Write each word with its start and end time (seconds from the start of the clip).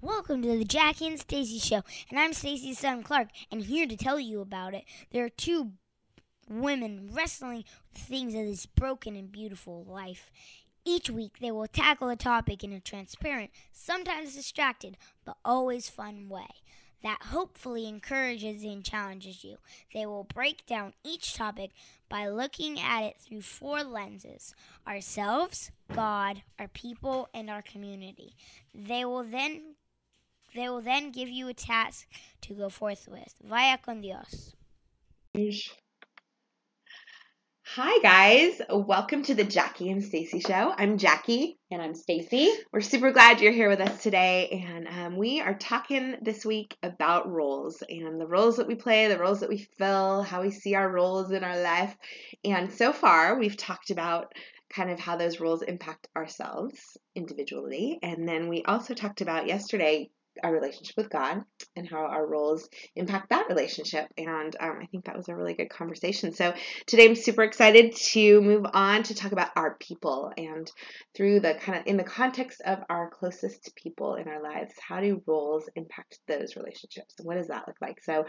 Welcome 0.00 0.42
to 0.42 0.56
the 0.56 0.64
Jackie 0.64 1.08
and 1.08 1.18
Stacey 1.18 1.58
Show, 1.58 1.82
and 2.08 2.20
I'm 2.20 2.32
Stacey's 2.32 2.78
son 2.78 3.02
Clark, 3.02 3.30
and 3.50 3.62
here 3.62 3.84
to 3.84 3.96
tell 3.96 4.20
you 4.20 4.40
about 4.40 4.72
it. 4.72 4.84
There 5.10 5.24
are 5.24 5.28
two 5.28 5.72
women 6.48 7.10
wrestling 7.12 7.64
with 7.92 8.00
things 8.00 8.32
of 8.32 8.46
this 8.46 8.64
broken 8.64 9.16
and 9.16 9.32
beautiful 9.32 9.84
life. 9.84 10.30
Each 10.84 11.10
week, 11.10 11.40
they 11.40 11.50
will 11.50 11.66
tackle 11.66 12.10
a 12.10 12.14
topic 12.14 12.62
in 12.62 12.72
a 12.72 12.78
transparent, 12.78 13.50
sometimes 13.72 14.36
distracted, 14.36 14.98
but 15.24 15.36
always 15.44 15.88
fun 15.88 16.28
way 16.28 16.46
that 17.02 17.18
hopefully 17.30 17.88
encourages 17.88 18.62
and 18.62 18.84
challenges 18.84 19.42
you. 19.42 19.56
They 19.94 20.06
will 20.06 20.24
break 20.24 20.64
down 20.66 20.94
each 21.04 21.34
topic 21.34 21.70
by 22.08 22.28
looking 22.28 22.80
at 22.80 23.02
it 23.02 23.16
through 23.20 23.42
four 23.42 23.82
lenses 23.82 24.54
ourselves, 24.86 25.70
God, 25.92 26.42
our 26.58 26.68
people, 26.68 27.28
and 27.34 27.50
our 27.50 27.62
community. 27.62 28.34
They 28.74 29.04
will 29.04 29.24
then 29.24 29.74
they 30.54 30.68
will 30.68 30.80
then 30.80 31.10
give 31.10 31.28
you 31.28 31.48
a 31.48 31.54
task 31.54 32.06
to 32.42 32.54
go 32.54 32.68
forth 32.68 33.08
with. 33.08 33.34
Vaya 33.44 33.78
con 33.78 34.00
Dios. 34.00 34.54
Hi 37.74 37.98
guys, 38.00 38.62
welcome 38.70 39.22
to 39.24 39.34
the 39.34 39.44
Jackie 39.44 39.90
and 39.90 40.02
Stacey 40.02 40.40
show. 40.40 40.72
I'm 40.74 40.96
Jackie 40.96 41.58
and 41.70 41.82
I'm 41.82 41.94
Stacey. 41.94 42.48
We're 42.72 42.80
super 42.80 43.12
glad 43.12 43.42
you're 43.42 43.52
here 43.52 43.68
with 43.68 43.80
us 43.80 44.02
today, 44.02 44.64
and 44.66 44.88
um, 44.88 45.16
we 45.18 45.42
are 45.42 45.52
talking 45.52 46.16
this 46.22 46.46
week 46.46 46.76
about 46.82 47.30
roles 47.30 47.82
and 47.86 48.18
the 48.18 48.26
roles 48.26 48.56
that 48.56 48.66
we 48.66 48.74
play, 48.74 49.08
the 49.08 49.18
roles 49.18 49.40
that 49.40 49.50
we 49.50 49.68
fill, 49.76 50.22
how 50.22 50.40
we 50.40 50.50
see 50.50 50.74
our 50.74 50.90
roles 50.90 51.30
in 51.30 51.44
our 51.44 51.60
life. 51.60 51.94
And 52.42 52.72
so 52.72 52.94
far, 52.94 53.38
we've 53.38 53.56
talked 53.56 53.90
about 53.90 54.32
kind 54.70 54.90
of 54.90 54.98
how 54.98 55.16
those 55.16 55.38
roles 55.38 55.60
impact 55.60 56.08
ourselves 56.16 56.96
individually, 57.14 57.98
and 58.02 58.26
then 58.26 58.48
we 58.48 58.64
also 58.64 58.94
talked 58.94 59.20
about 59.20 59.46
yesterday 59.46 60.08
our 60.42 60.52
relationship 60.52 60.96
with 60.96 61.10
God 61.10 61.42
and 61.76 61.88
how 61.88 61.98
our 61.98 62.26
roles 62.26 62.68
impact 62.96 63.30
that 63.30 63.48
relationship. 63.48 64.06
And 64.16 64.54
um, 64.60 64.78
I 64.82 64.86
think 64.86 65.04
that 65.04 65.16
was 65.16 65.28
a 65.28 65.36
really 65.36 65.54
good 65.54 65.70
conversation. 65.70 66.32
So 66.32 66.54
today 66.86 67.06
I'm 67.08 67.14
super 67.14 67.42
excited 67.42 67.94
to 67.96 68.40
move 68.40 68.66
on 68.72 69.02
to 69.04 69.14
talk 69.14 69.32
about 69.32 69.50
our 69.56 69.76
people 69.76 70.32
and 70.36 70.70
through 71.16 71.40
the 71.40 71.54
kind 71.54 71.78
of 71.78 71.86
in 71.86 71.96
the 71.96 72.04
context 72.04 72.60
of 72.64 72.78
our 72.88 73.10
closest 73.10 73.74
people 73.76 74.14
in 74.14 74.28
our 74.28 74.42
lives, 74.42 74.72
how 74.86 75.00
do 75.00 75.22
roles 75.26 75.68
impact 75.74 76.18
those 76.28 76.56
relationships? 76.56 77.14
And 77.18 77.26
what 77.26 77.36
does 77.36 77.48
that 77.48 77.66
look 77.66 77.76
like? 77.80 78.02
So, 78.02 78.24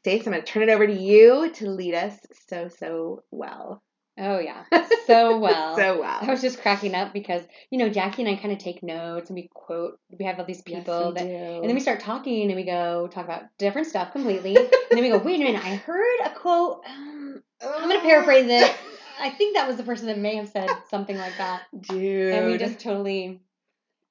Stace, 0.00 0.26
I'm 0.26 0.32
going 0.32 0.44
to 0.44 0.52
turn 0.52 0.64
it 0.64 0.68
over 0.68 0.86
to 0.86 0.92
you 0.92 1.50
to 1.54 1.70
lead 1.70 1.94
us 1.94 2.18
so, 2.48 2.68
so 2.68 3.22
well. 3.30 3.82
Oh 4.16 4.38
yeah, 4.38 4.64
so 5.06 5.38
well, 5.38 5.74
so 5.74 6.00
well. 6.00 6.18
I 6.20 6.26
was 6.26 6.40
just 6.40 6.60
cracking 6.60 6.94
up 6.94 7.12
because 7.12 7.42
you 7.70 7.78
know 7.78 7.88
Jackie 7.88 8.22
and 8.22 8.30
I 8.30 8.40
kind 8.40 8.52
of 8.52 8.58
take 8.60 8.82
notes 8.82 9.28
and 9.28 9.36
we 9.36 9.48
quote. 9.52 9.98
We 10.16 10.24
have 10.24 10.38
all 10.38 10.44
these 10.44 10.62
people 10.62 11.14
yes, 11.14 11.14
that, 11.14 11.26
do. 11.26 11.60
and 11.60 11.64
then 11.64 11.74
we 11.74 11.80
start 11.80 11.98
talking 11.98 12.46
and 12.48 12.54
we 12.54 12.64
go 12.64 13.08
talk 13.08 13.24
about 13.24 13.42
different 13.58 13.88
stuff 13.88 14.12
completely, 14.12 14.56
and 14.56 14.68
then 14.90 15.00
we 15.00 15.08
go, 15.08 15.18
wait 15.18 15.40
a 15.40 15.44
minute, 15.44 15.64
I 15.64 15.74
heard 15.76 16.20
a 16.24 16.30
quote. 16.30 16.82
Um, 16.86 17.42
I'm 17.64 17.88
gonna 17.88 18.00
paraphrase 18.00 18.46
it. 18.48 18.76
I 19.20 19.30
think 19.30 19.56
that 19.56 19.66
was 19.66 19.76
the 19.76 19.84
person 19.84 20.06
that 20.06 20.18
may 20.18 20.36
have 20.36 20.48
said 20.48 20.70
something 20.90 21.16
like 21.16 21.36
that, 21.38 21.62
dude. 21.80 22.34
And 22.34 22.46
we 22.46 22.58
just 22.58 22.78
totally. 22.78 23.40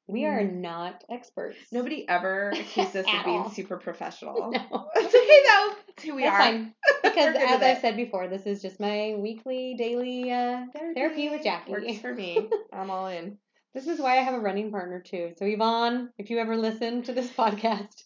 We 0.08 0.26
are 0.26 0.44
not 0.44 1.04
experts. 1.10 1.58
Nobody 1.72 2.08
ever 2.08 2.50
accused 2.50 2.96
us 2.96 3.06
of 3.18 3.26
being 3.26 3.40
all. 3.44 3.50
super 3.52 3.78
professional. 3.78 4.52
No. 4.52 4.90
It's 4.96 5.16
okay 5.16 5.44
though. 5.48 5.76
It's 5.90 6.04
who 6.04 6.16
we 6.16 6.24
That's 6.24 6.34
are. 6.36 6.40
fine. 6.40 6.74
Because 7.04 7.36
as 7.36 7.62
I've 7.62 7.78
it. 7.78 7.82
said 7.82 7.96
before, 7.96 8.28
this 8.28 8.46
is 8.46 8.62
just 8.62 8.80
my 8.80 9.16
weekly, 9.18 9.76
daily 9.78 10.32
uh, 10.32 10.66
therapy 10.96 11.30
with 11.30 11.44
Jackie. 11.44 11.72
Works 11.72 12.00
for 12.00 12.14
me. 12.14 12.50
I'm 12.74 12.90
all 12.92 13.08
in. 13.08 13.38
This 13.74 13.88
is 13.88 14.00
why 14.00 14.14
I 14.20 14.22
have 14.22 14.34
a 14.36 14.40
running 14.40 14.72
partner 14.72 15.00
too. 15.02 15.34
So 15.38 15.46
Yvonne, 15.46 16.10
if 16.18 16.30
you 16.30 16.38
ever 16.40 16.58
listen 16.58 17.04
to 17.04 17.14
this 17.14 17.30
podcast, 17.32 18.04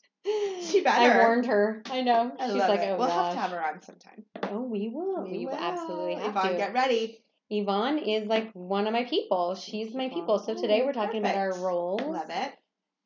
She 0.62 0.82
better. 0.82 1.20
I 1.22 1.26
warned 1.26 1.46
her. 1.48 1.82
I 1.90 2.02
know. 2.02 2.32
I 2.40 2.48
She's 2.48 2.56
love 2.56 2.70
like, 2.70 2.80
it. 2.82 2.90
oh 2.92 2.98
we'll 2.98 3.08
gosh. 3.08 3.26
have 3.26 3.34
to 3.34 3.40
have 3.40 3.52
her 3.52 3.64
on 3.66 3.82
sometime. 3.82 4.24
Oh, 4.44 4.62
we 4.62 4.90
will. 4.90 5.24
We, 5.30 5.46
will 5.46 5.54
absolutely 5.56 6.16
have 6.16 6.30
Yvonne, 6.30 6.52
to. 6.52 6.58
get 6.58 6.74
ready. 6.74 7.24
Yvonne 7.50 7.98
is 8.00 8.28
like 8.28 8.52
one 8.54 8.88
of 8.88 8.94
my 8.94 9.06
people. 9.06 9.56
She's 9.56 9.94
my 9.94 10.10
people. 10.10 10.40
So 10.40 10.54
today 10.54 10.84
we're 10.84 10.94
talking 10.94 11.20
about 11.22 11.36
our 11.36 11.50
Perfect. 11.50 11.66
roles. 11.66 12.02
Love 12.02 12.30
it. 12.30 12.54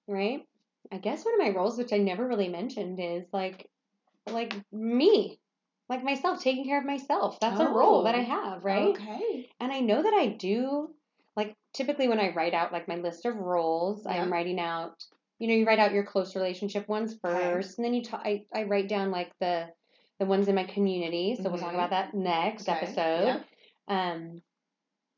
Right? 0.08 0.48
I 0.92 0.98
guess 0.98 1.24
one 1.24 1.36
of 1.36 1.40
my 1.40 1.50
roles, 1.50 1.78
which 1.78 1.94
I 1.94 1.98
never 1.98 2.28
really 2.28 2.50
mentioned, 2.50 3.00
is 3.00 3.26
like 3.32 3.68
like 4.30 4.56
me. 4.72 5.40
Like 5.90 6.04
myself, 6.04 6.42
taking 6.42 6.66
care 6.66 6.80
of 6.80 6.86
myself. 6.86 7.40
That's 7.42 7.60
a 7.60 7.68
role 7.68 8.04
that 8.04 8.16
I 8.16 8.22
Oh, 8.22 8.24
have, 8.26 8.64
right? 8.64 8.88
Okay. 8.96 9.50
And 9.60 9.74
I 9.74 9.82
know 9.82 10.02
that 10.02 10.14
I 10.14 10.28
do, 10.28 10.90
like, 11.36 11.54
typically 11.74 12.08
when 12.08 12.20
I 12.20 12.34
write 12.34 12.54
out, 12.54 12.72
like, 12.72 12.88
my 12.88 12.96
list 12.96 13.26
of 13.26 13.36
roles, 13.36 14.06
Yeah. 14.06 14.14
I'm 14.14 14.32
writing 14.32 14.58
out, 14.58 15.04
you 15.38 15.50
know, 15.50 15.54
you 15.54 15.66
write 15.66 15.80
out 15.80 15.92
your 15.92 16.06
close 16.06 16.34
relationship 16.34 16.88
ones 16.88 17.20
Okay. 17.22 17.34
first, 17.36 17.78
and 17.78 17.84
then 17.84 17.94
you 17.94 18.04
ta- 18.04 18.22
I, 18.24 18.46
I 18.54 18.64
write 18.64 18.88
down, 18.88 19.12
like, 19.12 19.32
the 19.40 19.68
the 20.20 20.26
ones 20.28 20.48
in 20.48 20.56
my 20.56 20.64
community. 20.66 21.36
So 21.36 21.50
we'll 21.50 21.60
talk 21.60 21.72
Mhm. 21.72 21.76
about 21.76 21.90
that 21.90 22.14
next 22.14 22.70
Okay, 22.70 22.78
episode. 22.78 23.26
yeah. 23.26 23.40
Um, 23.92 24.42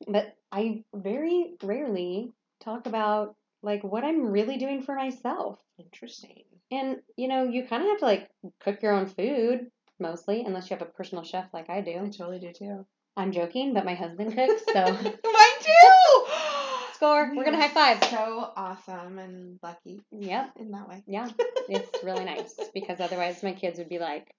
but 0.08 0.36
I 0.52 0.84
very 0.94 1.54
rarely 1.64 2.32
talk 2.64 2.88
about, 2.88 3.36
like, 3.62 3.84
what 3.84 4.04
I'm 4.04 4.26
really 4.26 4.58
doing 4.58 4.82
for 4.82 4.96
myself. 4.96 5.60
Interesting. 5.78 6.44
And, 6.72 6.98
you 7.16 7.28
know, 7.28 7.44
you 7.44 7.66
kind 7.66 7.84
of 7.84 7.90
have 7.90 8.00
to, 8.00 8.06
like, 8.06 8.30
cook 8.60 8.82
your 8.82 8.94
own 8.94 9.06
food, 9.06 9.72
mostly, 10.00 10.44
unless 10.46 10.70
you 10.70 10.76
have 10.76 10.86
a 10.88 10.92
personal 10.92 11.24
chef 11.24 11.46
like 11.54 11.70
I 11.70 11.82
do. 11.82 11.92
I 12.04 12.10
totally 12.10 12.40
do 12.40 12.52
too. 12.52 12.86
I'm 13.16 13.32
joking, 13.32 13.74
but 13.74 13.86
my 13.86 13.94
husband 13.94 14.34
cooks, 14.36 14.64
so 14.74 14.84
Mine 14.84 15.60
too. 15.62 16.26
Score. 16.94 17.30
We 17.32 17.38
We're 17.38 17.46
gonna 17.46 17.62
high 17.62 17.68
five. 17.70 18.04
So 18.10 18.52
awesome 18.56 19.20
and 19.20 19.60
lucky 19.62 20.02
Yep. 20.12 20.52
in 20.60 20.72
that 20.72 20.88
way. 20.88 21.04
Yeah. 21.08 21.30
It's 21.70 22.04
really 22.04 22.26
nice 22.26 22.56
because 22.74 23.00
otherwise 23.00 23.44
my 23.44 23.54
kids 23.54 23.78
would 23.78 23.90
be 23.90 24.00
like 24.00 24.34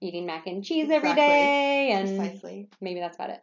eating 0.00 0.26
mac 0.26 0.46
and 0.46 0.64
cheese 0.64 0.90
every 0.90 1.10
Exactly. 1.10 1.36
day 1.38 1.90
and 1.92 2.08
Precisely. 2.18 2.68
maybe 2.80 3.00
that's 3.00 3.16
about 3.16 3.30
it. 3.30 3.42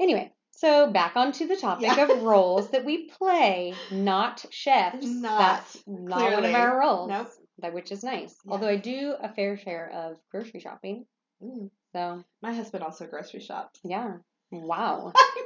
Anyway, 0.00 0.32
so 0.52 0.90
back 0.90 1.16
onto 1.16 1.46
the 1.46 1.56
topic 1.56 1.86
Yeah. 1.96 2.10
of 2.10 2.22
roles 2.22 2.70
that 2.70 2.84
we 2.84 3.08
play, 3.08 3.74
not 3.90 4.44
chefs. 4.50 5.06
Not, 5.06 5.38
that's 5.38 5.82
not 5.86 6.32
one 6.32 6.44
of 6.44 6.54
our 6.54 6.78
roles. 6.80 7.08
Nope. 7.10 7.28
That 7.58 7.74
which 7.74 7.90
is 7.90 8.04
nice. 8.04 8.36
Yeah. 8.44 8.52
Although 8.52 8.68
I 8.68 8.76
do 8.76 9.14
a 9.20 9.28
fair 9.28 9.56
share 9.56 9.90
of 9.92 10.16
grocery 10.30 10.60
shopping. 10.60 11.06
Mm. 11.42 11.70
So 11.92 12.22
My 12.42 12.52
husband 12.54 12.84
also 12.84 13.06
grocery 13.06 13.40
shops. 13.40 13.80
yeah. 13.84 14.18
Wow. 14.50 15.12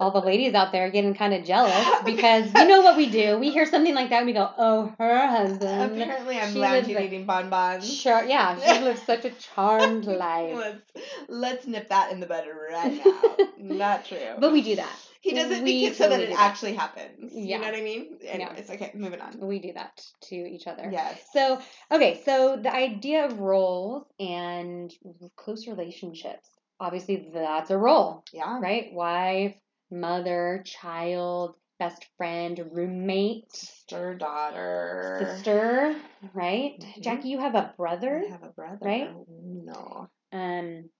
All 0.00 0.10
the 0.10 0.20
ladies 0.20 0.54
out 0.54 0.72
there 0.72 0.86
are 0.86 0.90
getting 0.90 1.14
kind 1.14 1.34
of 1.34 1.44
jealous 1.44 1.86
because 2.06 2.46
you 2.54 2.66
know 2.66 2.80
what 2.80 2.96
we 2.96 3.10
do. 3.10 3.38
We 3.38 3.50
hear 3.50 3.66
something 3.66 3.94
like 3.94 4.08
that 4.10 4.18
and 4.18 4.26
we 4.26 4.32
go, 4.32 4.48
"Oh, 4.56 4.94
her 4.98 5.26
husband." 5.28 5.92
Apparently, 6.00 6.38
I'm 6.38 6.54
lounging 6.54 6.96
a- 6.96 7.00
eating 7.02 7.26
bonbons. 7.26 7.92
Sure, 7.92 8.24
yeah, 8.24 8.58
she 8.58 8.80
lives 8.84 9.02
such 9.02 9.26
a 9.26 9.30
charmed 9.30 10.06
life. 10.26 10.56
let's 10.56 10.82
let's 11.28 11.66
nip 11.66 11.88
that 11.90 12.12
in 12.12 12.20
the 12.20 12.26
bud 12.26 12.44
right 12.72 13.04
now. 13.04 13.36
Not 13.58 14.06
true. 14.06 14.18
But 14.38 14.52
we 14.52 14.62
do 14.62 14.76
that. 14.76 14.96
he 15.20 15.34
does 15.34 15.50
it 15.50 15.62
we 15.62 15.82
because 15.84 15.98
so 15.98 16.08
that 16.08 16.20
it 16.20 16.30
that. 16.30 16.40
actually 16.40 16.72
happens. 16.74 17.30
Yeah. 17.34 17.56
You 17.56 17.60
know 17.60 17.66
what 17.70 17.74
I 17.78 17.82
mean? 17.82 18.18
Anyways, 18.26 18.70
okay, 18.70 18.90
moving 18.94 19.20
on. 19.20 19.38
We 19.38 19.58
do 19.58 19.74
that 19.74 20.00
to 20.28 20.34
each 20.34 20.66
other. 20.66 20.88
Yes. 20.90 21.20
So, 21.34 21.60
okay, 21.92 22.22
so 22.24 22.56
the 22.56 22.74
idea 22.74 23.26
of 23.26 23.38
roles 23.38 24.06
and 24.18 24.90
close 25.36 25.66
relationships. 25.68 26.48
Obviously, 26.82 27.28
that's 27.34 27.68
a 27.70 27.76
role, 27.76 28.24
Yeah. 28.32 28.58
right? 28.58 28.90
Wife, 28.94 29.54
mother, 29.90 30.62
child, 30.64 31.54
best 31.78 32.06
friend, 32.16 32.60
roommate, 32.72 33.50
Sister, 33.52 34.14
daughter. 34.14 35.16
sister, 35.20 35.96
right? 36.34 36.78
Mhm. 36.80 37.02
Jackie, 37.02 37.28
you 37.30 37.38
have 37.40 37.54
a 37.54 37.74
brother. 37.76 38.22
I 38.26 38.30
have 38.30 38.42
a 38.42 38.50
brother. 38.50 38.78
right? 38.82 39.10
No. 39.28 40.08
Um, 40.32 40.90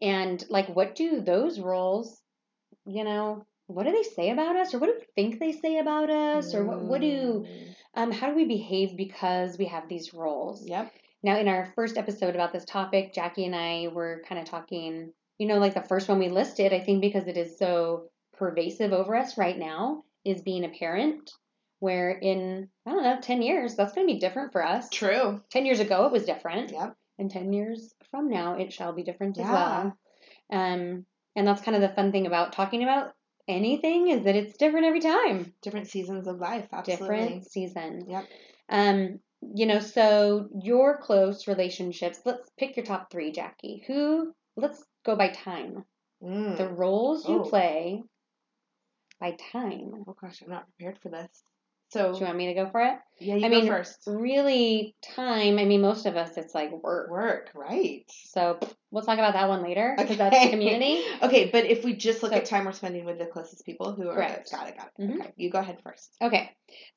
and 0.00 0.44
like, 0.50 0.68
what 0.74 0.94
do 0.94 1.20
those 1.20 1.60
roles, 1.60 2.20
you 2.86 3.04
know, 3.04 3.44
what 3.66 3.84
do 3.84 3.92
they 3.92 4.02
say 4.02 4.30
about 4.30 4.56
us, 4.56 4.74
or 4.74 4.78
what 4.78 4.86
do 4.88 4.94
we 4.98 5.06
think 5.14 5.38
they 5.40 5.52
say 5.52 5.78
about 5.78 6.10
us, 6.10 6.54
or 6.54 6.64
what 6.64 6.82
what 6.82 7.00
do 7.02 7.46
Mm. 7.46 7.74
um 7.94 8.12
how 8.12 8.28
do 8.28 8.34
we 8.34 8.46
behave 8.46 8.96
because 8.96 9.58
we 9.58 9.66
have 9.66 9.88
these 9.88 10.14
roles? 10.14 10.66
Yep. 10.66 10.92
Now, 11.22 11.38
in 11.38 11.48
our 11.48 11.72
first 11.74 11.96
episode 11.98 12.34
about 12.34 12.52
this 12.52 12.64
topic, 12.64 13.12
Jackie 13.12 13.44
and 13.44 13.54
I 13.56 13.88
were 13.88 14.22
kind 14.28 14.40
of 14.40 14.46
talking, 14.46 15.12
you 15.38 15.46
know, 15.46 15.58
like 15.58 15.74
the 15.74 15.82
first 15.82 16.08
one 16.08 16.18
we 16.18 16.28
listed, 16.28 16.72
I 16.72 16.80
think 16.80 17.00
because 17.00 17.26
it 17.26 17.36
is 17.36 17.58
so 17.58 18.10
pervasive 18.36 18.92
over 18.92 19.16
us 19.16 19.38
right 19.38 19.58
now, 19.58 20.04
is 20.24 20.42
being 20.42 20.64
a 20.64 20.68
parent. 20.70 21.30
Where 21.80 22.10
in, 22.10 22.68
I 22.86 22.90
don't 22.90 23.04
know, 23.04 23.20
10 23.20 23.40
years, 23.40 23.76
that's 23.76 23.92
going 23.94 24.08
to 24.08 24.12
be 24.12 24.18
different 24.18 24.50
for 24.52 24.64
us. 24.64 24.88
True. 24.90 25.40
10 25.50 25.64
years 25.64 25.78
ago, 25.78 26.06
it 26.06 26.12
was 26.12 26.24
different 26.24 26.72
Yep. 26.72 26.96
and 27.20 27.30
10 27.30 27.52
years 27.52 27.94
from 28.10 28.28
now 28.28 28.56
it 28.58 28.72
shall 28.72 28.92
be 28.92 29.04
different 29.04 29.38
as 29.38 29.44
Yeah. 29.44 29.52
well 29.52 29.98
um 30.52 31.04
and 31.36 31.46
that's 31.46 31.62
kind 31.62 31.76
of 31.76 31.82
the 31.82 31.94
fun 31.94 32.10
thing 32.10 32.26
about 32.26 32.52
talking 32.52 32.82
about 32.82 33.12
anything 33.46 34.08
is 34.08 34.24
that 34.24 34.34
it's 34.36 34.56
different 34.56 34.86
every 34.86 35.00
time 35.00 35.52
Different 35.62 35.88
seasons 35.88 36.26
of 36.26 36.38
life. 36.38 36.66
Absolutely. 36.72 37.06
different 37.06 37.46
season 37.46 38.04
Yep. 38.08 38.24
um 38.70 39.20
you 39.54 39.66
know 39.66 39.78
so 39.80 40.48
your 40.62 40.98
close 40.98 41.46
relationships 41.48 42.20
let's 42.24 42.50
pick 42.58 42.76
your 42.76 42.86
top 42.86 43.10
three 43.10 43.30
jackie 43.32 43.84
who 43.86 44.32
let's 44.56 44.82
go 45.04 45.16
by 45.16 45.28
time 45.28 45.84
Mm. 46.22 46.56
the 46.56 46.68
roles 46.68 47.28
you 47.28 47.40
Oh. 47.44 47.48
play 47.48 48.02
by 49.20 49.36
time 49.52 50.04
Oh 50.06 50.16
gosh, 50.20 50.42
I'm 50.42 50.50
not 50.50 50.66
prepared 50.66 50.98
for 51.00 51.08
this. 51.10 51.28
So 51.90 52.12
Do 52.12 52.18
you 52.18 52.26
want 52.26 52.36
me 52.36 52.48
to 52.48 52.54
go 52.54 52.68
for 52.68 52.82
it? 52.82 52.98
yeah, 53.18 53.36
you 53.36 53.46
I 53.46 53.48
go 53.48 53.60
mean, 53.60 53.66
first. 53.66 54.02
Really, 54.06 54.94
time. 55.02 55.58
I 55.58 55.64
mean, 55.64 55.80
most 55.80 56.04
of 56.04 56.16
us, 56.18 56.36
it's 56.36 56.54
like 56.54 56.70
work. 56.70 57.08
Work, 57.08 57.50
right? 57.54 58.04
So 58.26 58.58
we'll 58.90 59.02
talk 59.04 59.16
about 59.16 59.32
that 59.32 59.48
one 59.48 59.62
later 59.62 59.94
because 59.96 60.18
that's 60.18 60.36
community. 60.50 61.02
Okay, 61.22 61.48
but 61.50 61.64
if 61.64 61.84
we 61.84 61.94
just 61.94 62.22
look 62.22 62.32
So- 62.32 62.38
at 62.38 62.44
time 62.44 62.66
we're 62.66 62.72
spending 62.72 63.06
with 63.06 63.18
the 63.18 63.24
closest 63.26 63.64
people 63.64 63.92
who 63.94 64.06
are 64.10 64.16
Correct. 64.16 64.50
got 64.50 64.68
it, 64.68 64.76
got 64.76 64.90
it. 64.98 65.02
Mhm. 65.02 65.20
Okay, 65.20 65.32
you 65.36 65.48
go 65.50 65.60
ahead 65.60 65.78
first. 65.82 66.14
Okay, 66.20 66.50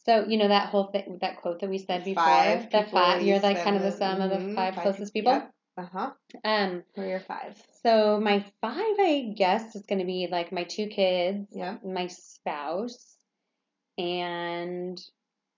so 0.06 0.26
you 0.28 0.38
know 0.38 0.50
that 0.50 0.68
whole 0.70 0.88
thing, 0.88 1.20
that 1.22 1.38
quote 1.38 1.62
that 1.62 1.70
we 1.70 1.78
said 1.78 2.04
before. 2.04 2.24
Five 2.24 2.70
the 2.70 2.84
five. 2.92 3.22
you 3.22 3.30
You're 3.30 3.40
like 3.40 3.64
kind 3.64 3.78
of 3.78 3.84
the 3.84 3.92
sum 3.94 4.20
of 4.20 4.30
the 4.30 4.38
mhm, 4.38 4.56
five 4.56 4.76
five 4.76 4.84
closest 4.84 5.14
people, 5.14 5.32
people. 5.32 5.46
yep. 5.46 5.54
Uh 5.82 5.88
huh. 5.92 6.12
Um. 6.46 6.84
Who 6.96 7.02
are 7.02 7.08
your 7.08 7.20
five? 7.22 7.56
So 7.84 8.20
my 8.20 8.46
five, 8.62 8.76
I 9.00 9.34
guess, 9.36 9.76
is 9.76 9.86
going 9.88 9.98
to 10.00 10.06
be 10.06 10.28
like 10.32 10.52
my 10.52 10.64
two 10.64 10.86
kids, 10.88 11.48
Yeah. 11.52 11.78
my 11.84 12.06
spouse, 12.08 13.18
and 13.98 15.02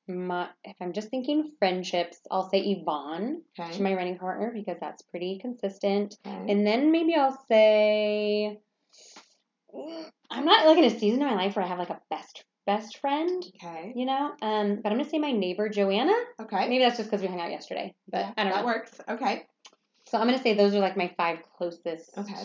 my. 0.07 0.47
If 0.63 0.77
I'm 0.79 0.93
just 0.93 1.09
thinking 1.09 1.51
friendships, 1.59 2.19
I'll 2.31 2.49
say 2.49 2.59
Yvonne, 2.59 3.41
Okay. 3.59 3.79
my 3.81 3.93
running 3.95 4.17
partner 4.17 4.51
because 4.53 4.77
that's 4.79 5.01
pretty 5.01 5.39
consistent. 5.39 6.15
okay. 6.25 6.51
And 6.51 6.65
then 6.65 6.91
maybe 6.93 7.15
I'll 7.15 7.37
say 7.49 8.59
I'm 10.31 10.45
not 10.45 10.65
like 10.67 10.77
in 10.77 10.85
a 10.85 10.99
season 10.99 11.21
of 11.21 11.29
my 11.29 11.35
life 11.35 11.55
where 11.55 11.65
I 11.65 11.67
have 11.67 11.79
like 11.79 11.89
a 11.89 11.99
best 12.09 12.45
best 12.65 12.99
friend, 12.99 13.43
okay. 13.61 13.91
you 13.93 14.05
know. 14.05 14.31
Um, 14.41 14.79
but 14.81 14.91
I'm 14.91 14.97
gonna 14.97 15.09
say 15.09 15.19
my 15.19 15.33
neighbor 15.33 15.67
Joanna. 15.67 16.13
Okay. 16.41 16.69
Maybe 16.69 16.79
that's 16.83 16.95
just 16.97 17.09
because 17.09 17.21
we 17.21 17.27
hung 17.27 17.41
out 17.41 17.51
yesterday, 17.51 17.93
but 18.09 18.19
Yeah, 18.19 18.31
I 18.37 18.43
don't 18.45 18.53
that 18.53 18.55
know. 18.55 18.55
That 18.55 18.65
works. 18.65 18.91
Okay. 19.09 19.43
So 20.13 20.19
I'm 20.19 20.27
gonna 20.27 20.43
say 20.43 20.53
those 20.53 20.75
are 20.75 20.79
like 20.79 20.95
my 20.95 21.11
five 21.17 21.39
closest 21.57 22.15
Okay. 22.15 22.35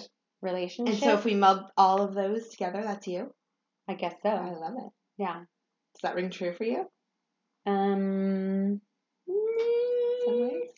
And 0.42 0.94
so 0.96 1.12
if 1.12 1.26
we 1.26 1.34
meld 1.34 1.64
all 1.76 2.00
of 2.00 2.14
those 2.14 2.48
together, 2.48 2.82
that's 2.82 3.06
you. 3.06 3.30
I 3.86 3.92
guess 3.92 4.14
so. 4.22 4.30
I 4.30 4.54
love 4.54 4.72
it. 4.78 4.90
Yeah. 5.18 5.40
Does 5.40 6.00
that 6.02 6.14
ring 6.14 6.30
true 6.30 6.54
for 6.54 6.64
you? 6.64 6.86
Um. 7.66 8.80
Some 9.26 10.40
ways? 10.40 10.70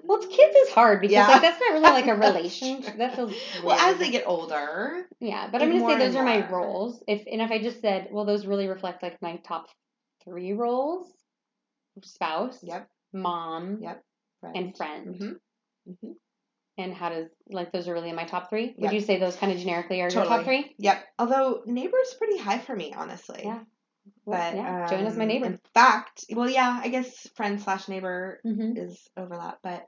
Well, 0.00 0.20
kids 0.20 0.56
is 0.56 0.70
hard 0.70 1.02
because 1.02 1.16
Yeah. 1.16 1.28
like 1.28 1.42
that's 1.42 1.60
not 1.60 1.72
really 1.74 1.82
like 1.90 2.06
a 2.06 2.14
relationship. 2.14 2.96
That 2.96 3.14
feels 3.14 3.34
Well, 3.62 3.78
as 3.78 3.98
they 3.98 4.10
get 4.10 4.24
older, 4.26 5.06
Yeah, 5.20 5.50
but 5.52 5.60
I'm 5.60 5.68
gonna 5.68 5.86
say 5.86 5.98
those 5.98 6.16
are 6.16 6.24
my 6.24 6.48
roles. 6.48 7.04
If 7.06 7.24
and 7.30 7.42
if 7.42 7.50
I 7.50 7.62
just 7.62 7.82
said, 7.82 8.08
well, 8.10 8.24
those 8.24 8.46
really 8.46 8.68
reflect 8.68 9.02
like 9.02 9.20
my 9.20 9.36
top 9.36 9.66
three 10.24 10.54
roles: 10.54 11.12
spouse, 12.02 12.58
yep, 12.62 12.88
mom, 13.12 13.80
yep, 13.82 14.02
friend. 14.40 14.56
and 14.56 14.76
friend. 14.78 15.14
hmm 15.86 15.92
hmm 16.00 16.12
And 16.78 16.94
how 16.94 17.08
does 17.10 17.26
like 17.50 17.72
those 17.72 17.88
are 17.88 17.92
really 17.92 18.08
in 18.10 18.16
my 18.16 18.24
top 18.24 18.48
three? 18.48 18.66
Yep. 18.66 18.78
Would 18.78 18.92
you 18.92 19.00
say 19.00 19.18
those 19.18 19.34
kind 19.36 19.52
of 19.52 19.58
generically 19.58 20.00
are 20.00 20.08
your 20.10 20.24
top 20.24 20.44
three? 20.44 20.74
Yep. 20.78 21.04
Although 21.18 21.62
neighbor's 21.66 22.14
pretty 22.16 22.38
high 22.38 22.58
for 22.58 22.74
me, 22.74 22.94
honestly. 22.96 23.42
Yeah. 23.44 23.58
But 24.24 24.54
yeah, 24.54 24.86
Joanna's 24.88 25.16
my 25.16 25.24
um, 25.24 25.28
neighbor. 25.28 25.46
In 25.46 25.58
fact, 25.74 26.24
well, 26.32 26.48
yeah, 26.48 26.80
I 26.82 26.88
guess 26.88 27.28
friend 27.36 27.60
slash 27.60 27.88
neighbor 27.88 28.40
Mm-hmm. 28.46 28.76
is 28.76 28.96
overlap, 29.16 29.58
but 29.62 29.86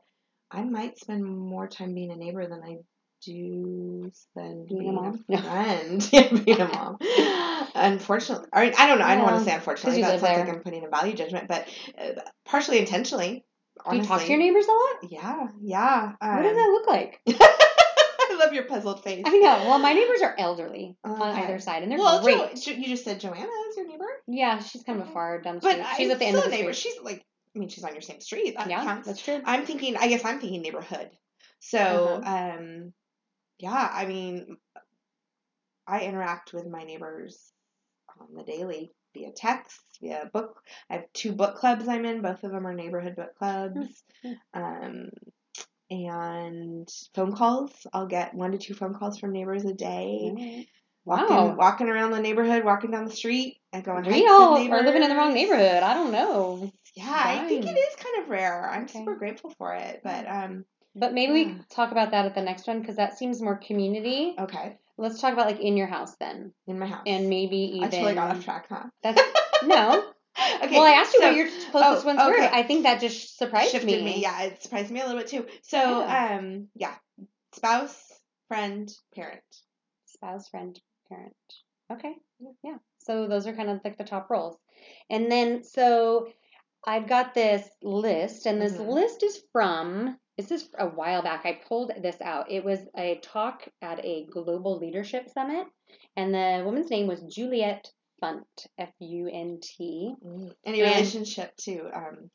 I 0.51 0.63
might 0.65 0.99
spend 0.99 1.25
more 1.25 1.69
time 1.69 1.95
being 1.95 2.11
a 2.11 2.17
neighbor 2.17 2.47
than 2.47 2.61
I 2.63 2.79
do 3.25 4.11
spend 4.15 4.69
Being 4.69 4.89
a 4.89 4.93
mom? 4.93 5.25
a 5.31 5.43
friend. 5.43 6.09
yeah, 6.13 6.29
being 6.45 6.61
a 6.61 6.69
mom. 6.69 6.97
Unfortunately, 7.75 8.49
I 8.53 8.65
mean, 8.65 8.75
I 8.79 8.87
don't 8.87 8.99
know. 8.99 9.05
I 9.05 9.15
don't 9.15 9.25
want 9.25 9.39
to 9.39 9.45
say 9.45 9.55
unfortunately. 9.55 9.99
you 10.01 10.05
That 10.05 10.13
live 10.13 10.21
sounds 10.21 10.39
like. 10.39 10.49
I'm 10.57 10.63
putting 10.63 10.85
a 10.85 10.89
value 10.89 11.15
judgment, 11.15 11.47
but 11.49 11.69
uh, 11.99 12.21
partially 12.45 12.79
intentionally. 12.79 13.45
Do 13.89 13.97
you 13.97 14.05
talk 14.05 14.21
to 14.23 14.29
your 14.29 14.39
neighbors 14.39 14.67
a 14.67 14.73
lot? 14.73 15.11
Yeah, 15.11 15.49
yeah. 15.61 16.13
what 16.21 16.43
does 16.43 16.51
um, 16.51 16.57
that 16.57 16.71
look 16.71 16.87
like? 16.87 17.21
I 17.29 18.37
love 18.39 18.53
your 18.53 18.65
puzzled 18.65 19.03
face. 19.03 19.25
I 19.27 19.39
know. 19.39 19.65
Well, 19.67 19.79
my 19.79 19.93
neighbors 19.93 20.23
are 20.23 20.35
elderly 20.39 20.97
on 21.05 21.21
either 21.21 21.59
side, 21.59 21.83
and 21.83 21.91
they're 21.91 21.99
well, 21.99 22.23
great. 22.23 22.57
Jo- 22.57 22.73
you 22.73 22.87
just 22.87 23.05
said 23.05 23.21
Joanna 23.21 23.49
is 23.71 23.77
your 23.77 23.89
neighbor, 23.89 24.07
yeah, 24.27 24.61
she's 24.61 24.83
kind 24.83 25.01
of 25.01 25.09
a 25.09 25.11
far 25.13 25.41
down 25.41 25.57
the 25.57 25.61
but 25.61 25.73
street. 25.73 25.85
I- 25.87 25.97
She's 25.97 26.11
at 26.11 26.19
the 26.19 26.27
end 26.27 26.37
still 26.37 26.45
of 26.47 26.51
the 26.51 26.57
a 26.57 26.61
neighbor. 26.61 26.73
street. 26.73 26.93
She's 26.93 27.03
like, 27.03 27.25
I 27.55 27.59
mean, 27.59 27.69
she's 27.69 27.85
on 27.85 27.93
your 27.93 28.03
same 28.03 28.21
street. 28.21 28.55
That 28.57 28.69
yeah, 28.69 28.85
counts. 28.85 29.09
that's 29.09 29.23
true. 29.23 29.41
I'm 29.45 29.67
thinking. 29.67 29.97
I 29.97 30.09
guess 30.09 30.25
I'm 30.25 30.39
thinking 30.41 30.63
neighborhood. 30.63 31.11
So, 31.59 32.23
um, 32.25 32.93
yeah. 33.59 33.91
I 33.93 34.07
mean, 34.07 34.57
I 35.87 36.03
interact 36.03 36.53
with 36.53 36.67
my 36.67 36.85
neighbors 36.85 37.53
on 38.21 38.35
the 38.35 38.45
daily 38.45 38.93
via 39.15 39.31
text, 39.35 39.81
via 40.01 40.29
book. 40.33 40.63
I 40.89 40.95
have 40.95 41.05
two 41.13 41.33
book 41.33 41.57
clubs 41.57 41.89
I'm 41.89 42.05
in. 42.05 42.23
Both 42.23 42.45
of 42.45 42.53
them 42.53 42.67
are 42.67 42.75
neighborhood 42.75 43.17
book 43.17 43.37
clubs. 43.39 44.03
Hmm. 44.23 44.33
Um, 44.55 45.09
and 45.91 46.89
phone 47.15 47.35
calls. 47.35 47.73
I'll 47.93 48.07
get 48.07 48.35
one 48.35 48.53
to 48.53 48.59
two 48.59 48.75
phone 48.75 48.95
calls 48.95 49.19
from 49.19 49.33
neighbors 49.33 49.65
a 49.65 49.75
day. 49.75 50.67
Walking, 51.05 51.37
Wow. 51.37 51.57
walking 51.57 51.89
around 51.89 52.11
the 52.13 52.21
neighborhood, 52.21 52.65
walking 52.65 52.91
down 52.91 53.07
the 53.07 53.11
street. 53.11 53.57
and 53.73 53.83
going. 53.85 54.05
We 54.05 54.27
all 54.27 54.57
are 54.57 54.83
living 54.83 55.03
in 55.03 55.09
the 55.09 55.17
wrong 55.17 55.33
neighborhood. 55.35 55.83
I 55.83 55.95
don't 55.95 56.13
know. 56.13 56.71
Yeah, 56.95 57.09
I 57.09 57.47
think 57.49 57.65
it 57.67 57.71
is 57.79 57.97
kind 57.97 58.23
of 58.23 58.29
rare. 58.31 58.69
I'm 58.69 58.83
Okay. 58.85 58.99
super 58.99 59.15
grateful 59.17 59.51
for 59.59 59.75
it. 59.75 60.01
But 60.05 60.29
um, 60.29 60.65
But 60.95 61.13
maybe 61.15 61.33
we 61.33 61.43
Yeah. 61.45 61.55
could 61.57 61.71
talk 61.71 61.93
about 61.93 62.11
that 62.11 62.27
at 62.27 62.35
the 62.35 62.43
next 62.43 62.67
one 62.67 62.81
because 62.81 62.97
that 62.97 63.17
seems 63.17 63.41
more 63.41 63.57
community. 63.57 64.35
okay, 64.39 64.77
Let's 65.01 65.21
talk 65.21 65.33
about 65.33 65.47
like 65.47 65.61
in 65.61 65.77
your 65.77 65.87
house 65.87 66.15
then, 66.21 66.53
in 66.67 66.79
my 66.79 66.87
house. 66.87 67.03
and 67.07 67.29
maybe 67.31 67.57
even 67.57 67.85
I 67.85 67.89
totally 67.91 68.15
got 68.15 68.37
off 68.37 68.45
track, 68.45 68.67
huh? 68.69 68.85
That's 69.03 69.21
no. 69.65 70.05
okay. 70.63 70.73
well, 70.73 70.85
I 70.85 70.93
asked 70.93 71.15
you 71.15 71.21
so- 71.21 71.27
what 71.29 71.37
your 71.37 71.49
closest 71.71 72.05
oh, 72.05 72.07
ones 72.07 72.21
were. 72.25 72.43
I 72.43 72.63
think 72.63 72.83
that 72.85 73.01
just 73.01 73.39
surprised 73.39 73.73
shifted 73.73 73.87
me. 74.05 74.05
me. 74.17 74.21
Yeah, 74.23 74.43
it 74.43 74.63
surprised 74.63 74.91
me 74.91 75.01
a 75.01 75.07
little 75.07 75.19
bit 75.21 75.29
too. 75.29 75.47
So, 75.63 75.79
Yeah. 75.79 76.37
um, 76.39 76.69
yeah, 76.75 76.95
spouse, 77.53 77.97
friend, 78.49 78.91
parent. 79.15 79.43
Spouse, 80.07 80.49
friend, 80.49 80.79
parent. 81.09 81.35
Okay. 81.91 82.15
Yeah. 82.63 82.77
So 82.99 83.27
those 83.27 83.47
are 83.47 83.55
kind 83.55 83.71
of 83.71 83.81
like 83.85 83.97
the 83.97 84.05
top 84.05 84.29
roles. 84.31 84.57
And 85.09 85.31
then 85.33 85.65
so 85.65 86.29
I've 86.87 87.09
got 87.09 87.35
this 87.35 87.67
list, 87.83 88.47
and 88.47 88.61
this 88.61 88.75
Mhm. 88.75 88.89
list 88.89 89.23
is 89.23 89.43
from 89.53 90.19
this 90.49 90.63
is 90.63 90.69
a 90.79 90.87
while 90.87 91.23
back. 91.23 91.43
I 91.45 91.61
pulled 91.69 91.93
this 92.03 92.21
out. 92.21 92.51
It 92.51 92.65
was 92.65 92.79
a 92.97 93.19
talk 93.23 93.67
at 93.83 94.05
a 94.05 94.27
global 94.31 94.79
leadership 94.79 95.29
summit, 95.31 95.67
and 96.17 96.35
the 96.35 96.63
woman's 96.65 96.91
name 96.91 97.07
was 97.07 97.21
Juliet 97.23 97.89
Funt, 98.23 98.43
F 98.79 98.91
U 99.01 99.29
N 99.33 99.59
T. 99.63 100.15
Any 100.67 100.83
And- 100.83 100.91
relationship 100.91 101.57
to 101.65 101.89
um 101.95 102.31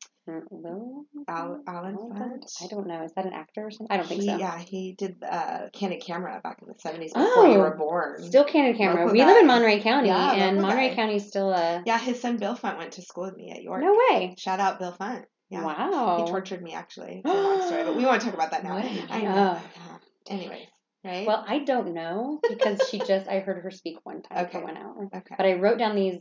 Will 0.49 1.05
Al, 1.27 1.61
Allen 1.67 1.95
Funt? 1.97 2.63
I 2.63 2.67
don't 2.67 2.87
know. 2.87 3.03
Is 3.03 3.13
that 3.15 3.27
an 3.27 3.33
actor 3.33 3.67
or 3.67 3.69
something? 3.69 3.93
I 3.93 3.97
don't 3.97 4.07
think 4.07 4.23
so. 4.23 4.37
Yeah, 4.37 4.57
he 4.57 4.95
did 4.97 5.17
uh, 5.21 5.69
Candid 5.71 6.01
Camera 6.01 6.41
back 6.43 6.57
in 6.63 6.67
the 6.67 6.73
seventies 6.79 7.13
before 7.13 7.45
you 7.45 7.53
Oh, 7.53 7.59
were 7.59 7.75
born. 7.77 8.23
Still 8.23 8.43
Candid 8.43 8.75
Camera. 8.77 9.01
Local 9.01 9.13
we 9.13 9.23
live 9.23 9.37
in. 9.37 9.45
Monterey 9.45 9.81
County, 9.81 10.07
Yeah, 10.07 10.31
and 10.33 10.59
Monterey 10.59 10.89
guy. 10.89 10.95
County 10.95 11.15
is 11.17 11.27
still 11.27 11.51
a 11.51 11.83
Yeah, 11.85 11.99
his 11.99 12.19
son 12.19 12.37
Bill 12.37 12.55
Funt 12.55 12.79
went 12.79 12.93
to 12.93 13.03
school 13.03 13.25
with 13.25 13.37
me 13.37 13.51
at 13.51 13.61
York. 13.61 13.81
no 13.83 13.95
way. 14.09 14.33
Shout 14.39 14.59
out 14.59 14.79
Bill 14.79 14.93
Funt. 14.99 15.25
Yeah. 15.55 15.63
Wow. 15.63 16.17
He 16.25 16.31
tortured 16.31 16.61
me 16.61 16.73
actually. 16.73 17.21
It's 17.23 17.33
a 17.33 17.37
long 17.37 17.61
story, 17.61 17.83
but 17.83 17.95
we 17.95 18.05
won't 18.05 18.21
talk 18.21 18.33
about 18.33 18.51
that 18.51 18.63
now. 18.63 18.75
I 18.75 19.21
know. 19.21 19.59
Yeah. 19.75 19.97
Anyways, 20.29 20.67
right? 21.03 21.25
Well, 21.27 21.43
I 21.47 21.59
don't 21.59 21.93
know 21.93 22.39
because 22.47 22.87
she 22.89 22.99
just 22.99 23.27
I 23.27 23.39
heard 23.39 23.61
her 23.63 23.71
speak 23.71 23.97
one 24.03 24.21
time 24.21 24.49
for 24.49 24.57
Okay. 24.57 24.63
one 24.63 24.77
hour. 24.77 25.09
okay. 25.15 25.35
But 25.37 25.45
I 25.45 25.53
wrote 25.53 25.77
down 25.77 25.95
these 25.95 26.17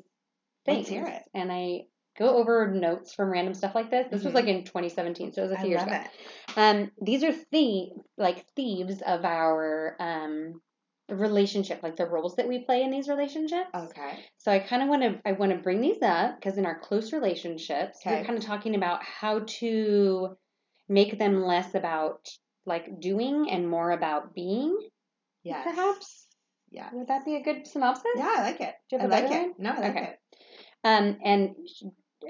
Let's 0.67 0.87
things 0.87 0.89
hear 0.89 1.07
it. 1.07 1.23
and 1.35 1.51
I 1.53 1.83
go 2.19 2.37
over 2.37 2.71
notes 2.71 3.13
from 3.15 3.31
random 3.31 3.55
stuff 3.55 3.75
like 3.75 3.91
this. 3.91 4.07
This 4.11 4.25
was 4.25 4.33
Mhm. 4.33 4.37
like 4.37 4.47
in 4.47 4.65
2017, 4.65 5.33
so 5.33 5.43
it 5.43 5.49
was 5.49 5.53
a 5.53 5.59
few 5.61 5.71
years 5.71 5.81
love 5.81 5.89
ago. 5.89 6.01
it. 6.01 6.59
Um, 6.59 6.91
these 7.03 7.25
are 7.25 7.33
the 7.51 7.89
like 8.17 8.47
thieves 8.55 9.03
of 9.03 9.25
our 9.25 9.97
um 9.99 10.61
relationship, 11.09 11.83
like 11.83 11.97
the 11.97 12.07
roles 12.07 12.37
that 12.37 12.49
we 12.49 12.61
play 12.61 12.83
in 12.83 12.91
these 12.91 13.09
relationships. 13.09 13.69
Okay. 13.75 14.25
So 14.39 14.51
I 14.51 14.59
kind 14.59 14.83
of 14.83 14.89
want 14.89 15.03
to 15.03 15.21
I 15.27 15.33
want 15.33 15.53
to 15.53 15.59
bring 15.59 15.81
these 15.81 16.03
up 16.03 16.37
because 16.41 16.57
in 16.59 16.67
our 16.67 16.79
close 16.79 17.13
relationships, 17.13 17.99
we're 18.07 18.25
kind 18.25 18.39
of 18.39 18.45
talking 18.45 18.75
about 18.75 19.03
how 19.03 19.41
to 19.61 20.37
make 20.89 21.19
them 21.19 21.43
less 21.43 21.75
about 21.75 22.27
like 22.67 23.01
doing 23.01 23.51
and 23.51 23.69
more 23.69 23.91
about 23.91 24.35
being. 24.35 24.77
Yes. 25.43 25.65
Perhaps? 25.69 26.27
Yeah. 26.71 26.89
Would 26.93 27.09
that 27.09 27.25
be 27.25 27.37
a 27.37 27.43
good 27.43 27.67
synopsis? 27.67 28.05
Yeah, 28.17 28.35
I 28.39 28.41
like 28.43 28.61
it. 28.61 28.75
Do 28.91 28.97
you 28.97 28.99
I 28.99 29.03
have 29.03 29.11
a 29.11 29.15
like 29.15 29.25
it. 29.25 29.31
one? 29.31 29.55
No, 29.59 29.71
I 29.73 29.81
like 29.81 29.91
Okay. 29.91 30.05
it. 30.05 30.19
Um, 30.83 31.19
and 31.25 31.51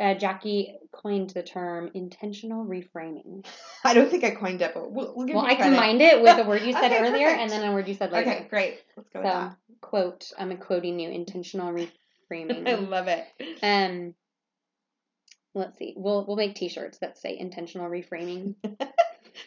uh, 0.01 0.15
Jackie 0.15 0.77
coined 0.93 1.31
the 1.31 1.43
term 1.43 1.91
intentional 1.95 2.65
reframing. 2.65 3.45
I 3.85 3.95
don't 3.95 4.11
think 4.11 4.25
I 4.25 4.31
coined 4.31 4.63
it, 4.63 4.73
but 4.75 4.91
we'll, 4.91 5.13
we'll 5.15 5.27
give 5.27 5.37
Well, 5.37 5.45
I 5.45 5.55
credit. 5.55 5.71
combined 5.71 6.01
it 6.03 6.23
with 6.23 6.37
the 6.37 6.45
word 6.45 6.63
you 6.63 6.73
said 6.81 6.85
Okay, 6.93 6.99
earlier 6.99 7.27
perfect. 7.29 7.41
and 7.43 7.51
then 7.51 7.69
a 7.71 7.73
word 7.75 7.89
you 7.89 7.95
said 7.95 8.13
later. 8.13 8.31
Okay, 8.31 8.47
great. 8.49 8.81
Let's 8.97 9.09
go 9.11 9.21
with 9.21 9.29
So, 9.29 9.33
that. 9.33 9.57
quote, 9.81 10.33
I'm 10.39 10.57
quoting 10.59 10.99
you, 11.01 11.11
intentional 11.11 11.73
reframing. 12.31 12.67
I 12.69 12.75
love 12.75 13.09
it. 13.09 13.27
um, 13.63 14.15
let's 15.55 15.79
see. 15.79 15.95
We'll 15.97 16.25
we'll 16.27 16.37
make 16.37 16.55
T-shirts 16.55 16.99
that 16.99 17.19
say 17.19 17.37
intentional 17.39 17.89
reframing 17.91 18.55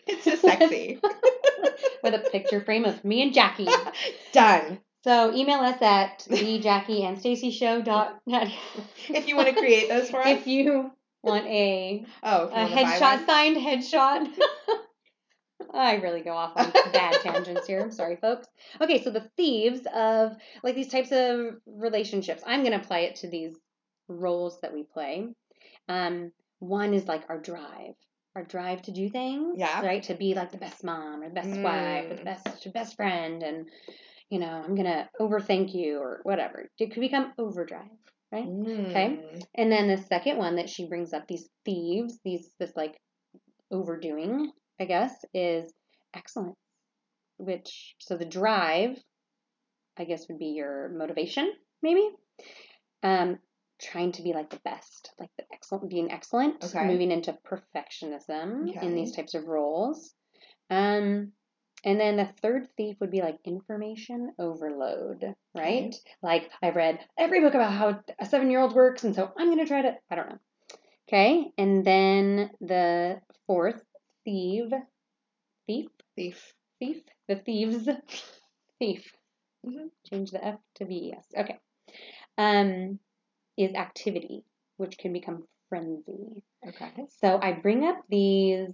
It's 0.05 0.25
just 0.25 0.41
sexy. 0.41 0.99
with 2.03 2.13
a 2.13 2.19
picture 2.31 2.61
frame 2.61 2.85
of 2.85 3.03
me 3.05 3.21
and 3.23 3.33
Jackie. 3.33 3.67
Done. 4.33 4.79
So 5.03 5.33
email 5.33 5.59
us 5.59 5.81
at 5.81 6.25
the 6.29 6.59
Jackie 6.59 7.03
and 7.03 7.19
Stacey 7.19 7.51
Show 7.51 7.81
dot. 7.81 8.19
If 8.27 9.27
you 9.27 9.35
want 9.35 9.47
to 9.49 9.55
create 9.55 9.89
those 9.89 10.09
for 10.09 10.21
us. 10.21 10.27
if 10.27 10.47
you 10.47 10.91
want 11.23 11.45
a 11.47 12.05
oh, 12.23 12.47
a 12.47 12.65
headshot 12.67 13.25
signed 13.25 13.57
headshot. 13.57 14.27
I 15.73 15.95
really 15.95 16.21
go 16.21 16.31
off 16.31 16.53
on 16.55 16.71
bad 16.93 17.21
tangents 17.21 17.67
here. 17.67 17.81
I'm 17.81 17.91
sorry, 17.91 18.15
folks. 18.15 18.47
Okay, 18.81 19.03
so 19.03 19.09
the 19.09 19.29
thieves 19.37 19.81
of 19.93 20.35
like 20.63 20.75
these 20.75 20.87
types 20.87 21.11
of 21.11 21.55
relationships. 21.65 22.43
I'm 22.45 22.63
gonna 22.63 22.77
apply 22.77 22.99
it 22.99 23.15
to 23.17 23.29
these 23.29 23.55
roles 24.07 24.59
that 24.61 24.73
we 24.73 24.83
play. 24.83 25.27
Um, 25.89 26.31
one 26.59 26.93
is 26.93 27.07
like 27.07 27.23
our 27.29 27.39
drive, 27.39 27.93
our 28.35 28.43
drive 28.43 28.81
to 28.83 28.91
do 28.91 29.09
things, 29.09 29.55
Yeah. 29.57 29.85
right? 29.85 30.03
To 30.03 30.13
be 30.15 30.33
like 30.33 30.51
the 30.51 30.57
best 30.57 30.83
mom 30.83 31.21
or 31.21 31.29
the 31.29 31.35
best 31.35 31.49
wife 31.61 32.05
or 32.11 32.15
the 32.15 32.21
Mm. 32.21 32.25
best 32.25 32.73
best 32.73 32.95
friend, 32.95 33.43
and 33.43 33.67
you 34.29 34.39
know, 34.39 34.47
I'm 34.47 34.75
gonna 34.75 35.09
overthink 35.19 35.73
you 35.73 35.99
or 35.99 36.19
whatever. 36.23 36.69
It 36.79 36.91
could 36.91 37.01
become 37.01 37.33
overdrive, 37.37 37.89
right? 38.31 38.45
Mm. 38.45 39.45
And 39.55 39.71
then 39.71 39.87
the 39.87 39.97
second 39.97 40.37
one 40.37 40.57
that 40.57 40.69
she 40.69 40.87
brings 40.87 41.13
up, 41.13 41.27
these 41.27 41.47
thieves, 41.65 42.19
these 42.23 42.49
this 42.59 42.73
like 42.75 42.97
overdoing, 43.71 44.51
I 44.79 44.85
guess, 44.85 45.13
is 45.33 45.71
excellence. 46.15 46.55
Which 47.37 47.95
so 47.99 48.17
the 48.17 48.25
drive, 48.25 48.97
I 49.97 50.05
guess, 50.05 50.27
would 50.27 50.39
be 50.39 50.47
your 50.47 50.89
motivation, 50.89 51.51
maybe. 51.81 52.09
Um, 53.03 53.37
trying 53.79 54.11
to 54.13 54.23
be 54.23 54.33
like 54.33 54.49
the 54.49 54.59
best, 54.65 55.11
like 55.19 55.29
the 55.37 55.43
excellent, 55.53 55.89
being 55.89 56.11
excellent, 56.11 56.63
Okay. 56.63 56.87
moving 56.87 57.11
into 57.11 57.37
perfectionism 57.45 58.73
in 58.81 58.95
these 58.95 59.15
types 59.15 59.35
of 59.35 59.45
roles. 59.45 60.15
Um, 60.71 61.31
and 61.83 61.99
then 61.99 62.17
the 62.17 62.29
third 62.41 62.67
thief 62.77 62.97
would 62.99 63.11
be 63.11 63.21
like 63.21 63.37
information 63.45 64.33
overload, 64.39 65.33
right? 65.55 65.95
Like 66.21 66.49
I've 66.61 66.75
read 66.75 66.99
every 67.17 67.41
book 67.41 67.53
about 67.53 67.73
how 67.73 67.99
a 68.19 68.25
seven 68.25 68.49
year 68.51 68.61
old 68.61 68.73
works, 68.73 69.03
and 69.03 69.15
so 69.15 69.31
I'm 69.37 69.49
gonna 69.49 69.65
try 69.65 69.81
to. 69.83 69.95
I 70.09 70.15
don't 70.15 70.29
know. 70.29 70.39
Okay, 71.07 71.51
and 71.57 71.85
then 71.85 72.49
the 72.59 73.21
fourth 73.45 73.81
thief, 74.25 74.71
thief, 75.67 75.87
Thief. 76.15 76.53
thief, 76.79 77.01
the 77.27 77.35
thieves, 77.37 77.87
thief. 78.79 79.11
Mhm. 79.65 79.89
Change 80.09 80.31
the 80.31 80.43
F 80.45 80.59
to 80.75 80.85
V. 80.85 81.13
Yes. 81.13 81.25
Okay. 81.37 81.57
Um, 82.37 82.99
is 83.57 83.73
activity, 83.73 84.43
which 84.77 84.97
can 84.97 85.13
become 85.13 85.47
frenzy. 85.69 86.43
Okay. 86.67 86.91
So 87.09 87.39
I 87.41 87.53
bring 87.53 87.83
up 87.85 88.03
these 88.09 88.71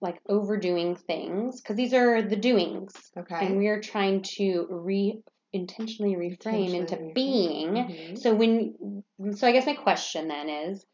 like 0.00 0.20
overdoing 0.28 0.96
things 0.96 1.60
because 1.60 1.76
these 1.76 1.92
are 1.94 2.22
the 2.22 2.36
doings, 2.36 2.92
Okay. 3.16 3.46
and 3.46 3.58
we 3.58 3.66
are 3.68 3.80
trying 3.80 4.22
to 4.36 4.66
re 4.70 5.20
intentionally 5.52 6.14
reframe 6.14 6.74
into 6.74 6.96
reframe. 6.96 7.14
being. 7.14 7.74
Mhm. 7.74 8.18
So 8.18 8.34
when 8.34 9.02
so 9.34 9.46
I 9.46 9.52
guess 9.52 9.66
my 9.66 9.74
question 9.74 10.28
then 10.28 10.48
is 10.48 10.84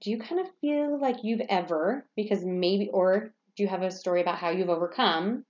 do 0.00 0.10
you 0.10 0.18
kind 0.18 0.40
of 0.40 0.46
feel 0.60 0.98
like 1.00 1.16
you've 1.22 1.42
ever 1.48 2.06
because 2.16 2.44
maybe 2.44 2.88
or 2.92 3.34
do 3.56 3.62
you 3.62 3.68
have 3.68 3.82
a 3.82 3.90
story 3.90 4.20
about 4.20 4.38
how 4.38 4.50
you've 4.50 4.68
overcome 4.70 5.44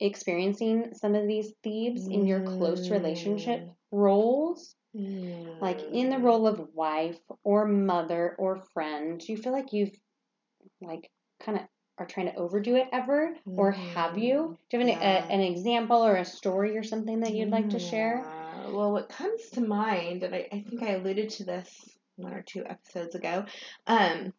experiencing 0.00 0.94
some 0.94 1.14
of 1.14 1.26
these 1.26 1.52
thieves 1.62 2.08
in 2.08 2.26
your 2.26 2.40
close 2.40 2.90
relationship 2.90 3.68
roles? 3.90 4.74
Like 5.60 5.80
in 5.92 6.08
the 6.10 6.16
Mm. 6.16 6.22
role 6.22 6.46
of 6.46 6.74
wife 6.74 7.20
or 7.44 7.66
mother 7.66 8.34
or 8.38 8.58
friend, 8.72 9.20
do 9.20 9.30
you 9.32 9.38
feel 9.38 9.52
like 9.52 9.72
you've 9.72 9.94
like 10.80 11.10
kind 11.44 11.58
of 11.58 11.64
are 11.98 12.06
trying 12.06 12.26
to 12.26 12.34
overdo 12.36 12.76
it 12.76 12.88
ever 12.92 13.34
or 13.46 13.72
have 13.72 14.16
you? 14.16 14.56
Do 14.70 14.78
you 14.78 14.86
have 14.86 14.88
an, 14.88 15.00
Yeah. 15.00 15.26
a, 15.28 15.32
an 15.32 15.40
example 15.40 15.98
or 16.04 16.16
a 16.16 16.24
story 16.24 16.78
or 16.78 16.82
something 16.82 17.20
that 17.20 17.34
you'd 17.34 17.50
like 17.50 17.70
to 17.70 17.78
share? 17.78 18.22
Yeah. 18.24 18.70
Well, 18.70 18.92
what 18.92 19.10
comes 19.10 19.50
to 19.50 19.60
mind, 19.60 20.22
and 20.22 20.34
I, 20.34 20.48
I 20.50 20.64
think 20.66 20.82
I 20.82 20.92
alluded 20.92 21.28
to 21.30 21.44
this 21.44 21.68
one 22.16 22.32
or 22.32 22.42
two 22.42 22.64
episodes 22.64 23.14
ago, 23.14 23.44
um, 23.86 24.32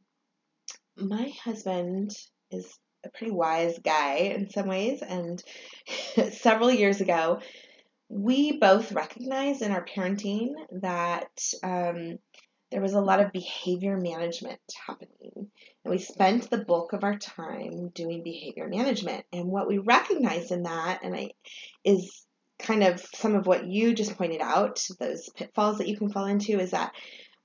my 0.97 1.31
husband 1.43 2.11
is 2.49 2.77
a 3.05 3.09
pretty 3.09 3.31
wise 3.31 3.77
guy 3.83 4.15
in 4.35 4.49
some 4.49 4.67
ways, 4.67 5.01
and 5.01 5.43
several 6.33 6.71
years 6.71 7.01
ago, 7.01 7.41
we 8.09 8.57
both 8.57 8.91
recognized 8.91 9.61
in 9.61 9.71
our 9.71 9.85
parenting 9.85 10.49
that 10.81 11.29
um, 11.63 12.17
there 12.71 12.81
was 12.81 12.93
a 12.93 13.01
lot 13.01 13.19
of 13.19 13.31
behavior 13.31 13.97
management 13.97 14.59
happening. 14.87 15.49
And 15.83 15.91
we 15.91 15.97
spent 15.97 16.49
the 16.49 16.63
bulk 16.63 16.93
of 16.93 17.03
our 17.03 17.17
time 17.17 17.89
doing 17.93 18.23
behavior 18.23 18.67
management. 18.67 19.25
And 19.33 19.47
what 19.47 19.67
we 19.67 19.77
recognized 19.77 20.51
in 20.51 20.63
that, 20.63 21.01
and 21.03 21.15
I, 21.15 21.31
is 21.83 22.25
kind 22.59 22.83
of 22.83 23.03
some 23.13 23.35
of 23.35 23.47
what 23.47 23.67
you 23.67 23.93
just 23.93 24.17
pointed 24.17 24.41
out, 24.41 24.85
those 24.99 25.29
pitfalls 25.35 25.79
that 25.79 25.87
you 25.87 25.97
can 25.97 26.11
fall 26.11 26.25
into, 26.25 26.59
is 26.59 26.71
that 26.71 26.93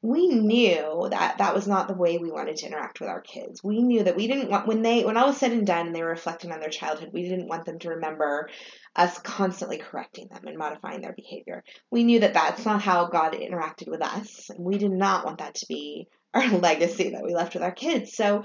we 0.06 0.28
knew 0.28 1.08
that 1.10 1.38
that 1.38 1.52
was 1.52 1.66
not 1.66 1.88
the 1.88 1.94
way 1.94 2.16
we 2.16 2.30
wanted 2.30 2.54
to 2.54 2.66
interact 2.66 3.00
with 3.00 3.08
our 3.08 3.20
kids. 3.20 3.64
We 3.64 3.82
knew 3.82 4.04
that 4.04 4.14
we 4.14 4.28
didn't 4.28 4.48
want 4.48 4.68
when 4.68 4.82
they 4.82 5.04
when 5.04 5.16
all 5.16 5.26
was 5.26 5.36
said 5.36 5.50
and 5.50 5.66
done 5.66 5.88
and 5.88 5.96
they 5.96 6.02
were 6.02 6.10
reflecting 6.10 6.52
on 6.52 6.60
their 6.60 6.68
childhood, 6.68 7.10
we 7.12 7.28
didn't 7.28 7.48
want 7.48 7.64
them 7.64 7.80
to 7.80 7.88
remember 7.88 8.48
us 8.94 9.18
constantly 9.18 9.78
correcting 9.78 10.28
them 10.28 10.46
and 10.46 10.56
modifying 10.56 11.00
their 11.00 11.12
behavior. 11.12 11.64
We 11.90 12.04
knew 12.04 12.20
that 12.20 12.34
that's 12.34 12.64
not 12.64 12.82
how 12.82 13.08
God 13.08 13.32
interacted 13.32 13.88
with 13.88 14.00
us, 14.00 14.48
and 14.48 14.64
we 14.64 14.78
did 14.78 14.92
not 14.92 15.24
want 15.24 15.38
that 15.38 15.56
to 15.56 15.66
be 15.66 16.06
our 16.32 16.46
legacy 16.58 17.10
that 17.10 17.24
we 17.24 17.34
left 17.34 17.54
with 17.54 17.64
our 17.64 17.72
kids. 17.72 18.14
So 18.14 18.44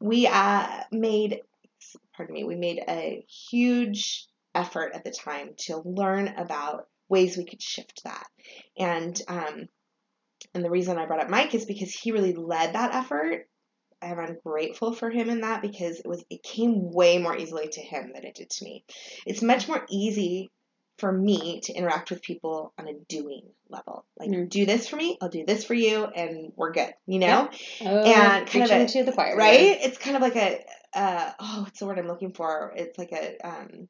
we 0.00 0.28
uh, 0.28 0.82
made, 0.92 1.40
pardon 2.16 2.34
me, 2.34 2.44
we 2.44 2.54
made 2.54 2.80
a 2.88 3.24
huge 3.50 4.28
effort 4.54 4.92
at 4.94 5.02
the 5.02 5.10
time 5.10 5.54
to 5.66 5.82
learn 5.84 6.28
about 6.28 6.86
ways 7.08 7.36
we 7.36 7.46
could 7.46 7.60
shift 7.62 8.02
that. 8.04 8.26
And 8.78 9.20
um, 9.26 9.68
and 10.54 10.64
the 10.64 10.70
reason 10.70 10.98
I 10.98 11.06
brought 11.06 11.20
up 11.20 11.30
Mike 11.30 11.54
is 11.54 11.64
because 11.66 11.92
he 11.92 12.12
really 12.12 12.34
led 12.34 12.74
that 12.74 12.94
effort. 12.94 13.48
And 14.02 14.20
I'm 14.20 14.36
grateful 14.44 14.92
for 14.92 15.08
him 15.08 15.30
in 15.30 15.40
that 15.40 15.62
because 15.62 15.98
it 15.98 16.06
was 16.06 16.22
it 16.28 16.42
came 16.42 16.92
way 16.92 17.16
more 17.18 17.36
easily 17.36 17.68
to 17.68 17.80
him 17.80 18.12
than 18.14 18.24
it 18.24 18.34
did 18.34 18.50
to 18.50 18.64
me. 18.64 18.84
It's 19.24 19.40
much 19.40 19.66
more 19.66 19.84
easy 19.88 20.50
for 20.98 21.10
me 21.10 21.60
to 21.64 21.72
interact 21.72 22.10
with 22.10 22.20
people 22.22 22.72
on 22.78 22.86
a 22.86 22.92
doing 23.08 23.48
level. 23.68 24.04
Like 24.18 24.28
Mm. 24.28 24.48
do 24.48 24.66
this 24.66 24.86
for 24.88 24.96
me, 24.96 25.16
I'll 25.20 25.28
do 25.30 25.44
this 25.46 25.64
for 25.64 25.74
you, 25.74 26.04
and 26.04 26.52
we're 26.54 26.72
good. 26.72 26.92
You 27.06 27.18
know? 27.18 27.48
Oh, 27.80 27.86
And 27.86 28.46
kind 28.46 28.64
of 28.64 28.70
a- 28.70 28.86
to 28.86 29.04
the 29.04 29.12
choir, 29.12 29.36
right? 29.36 29.78
It's 29.80 29.98
kind 29.98 30.16
of 30.16 30.22
like 30.22 30.36
a 30.36 30.64
uh, 30.92 31.32
oh, 31.40 31.60
what's 31.64 31.80
the 31.80 31.86
word 31.86 31.98
I'm 31.98 32.06
looking 32.06 32.32
for? 32.34 32.72
It's 32.76 32.96
like 32.98 33.10
a 33.12 33.38
um, 33.44 33.88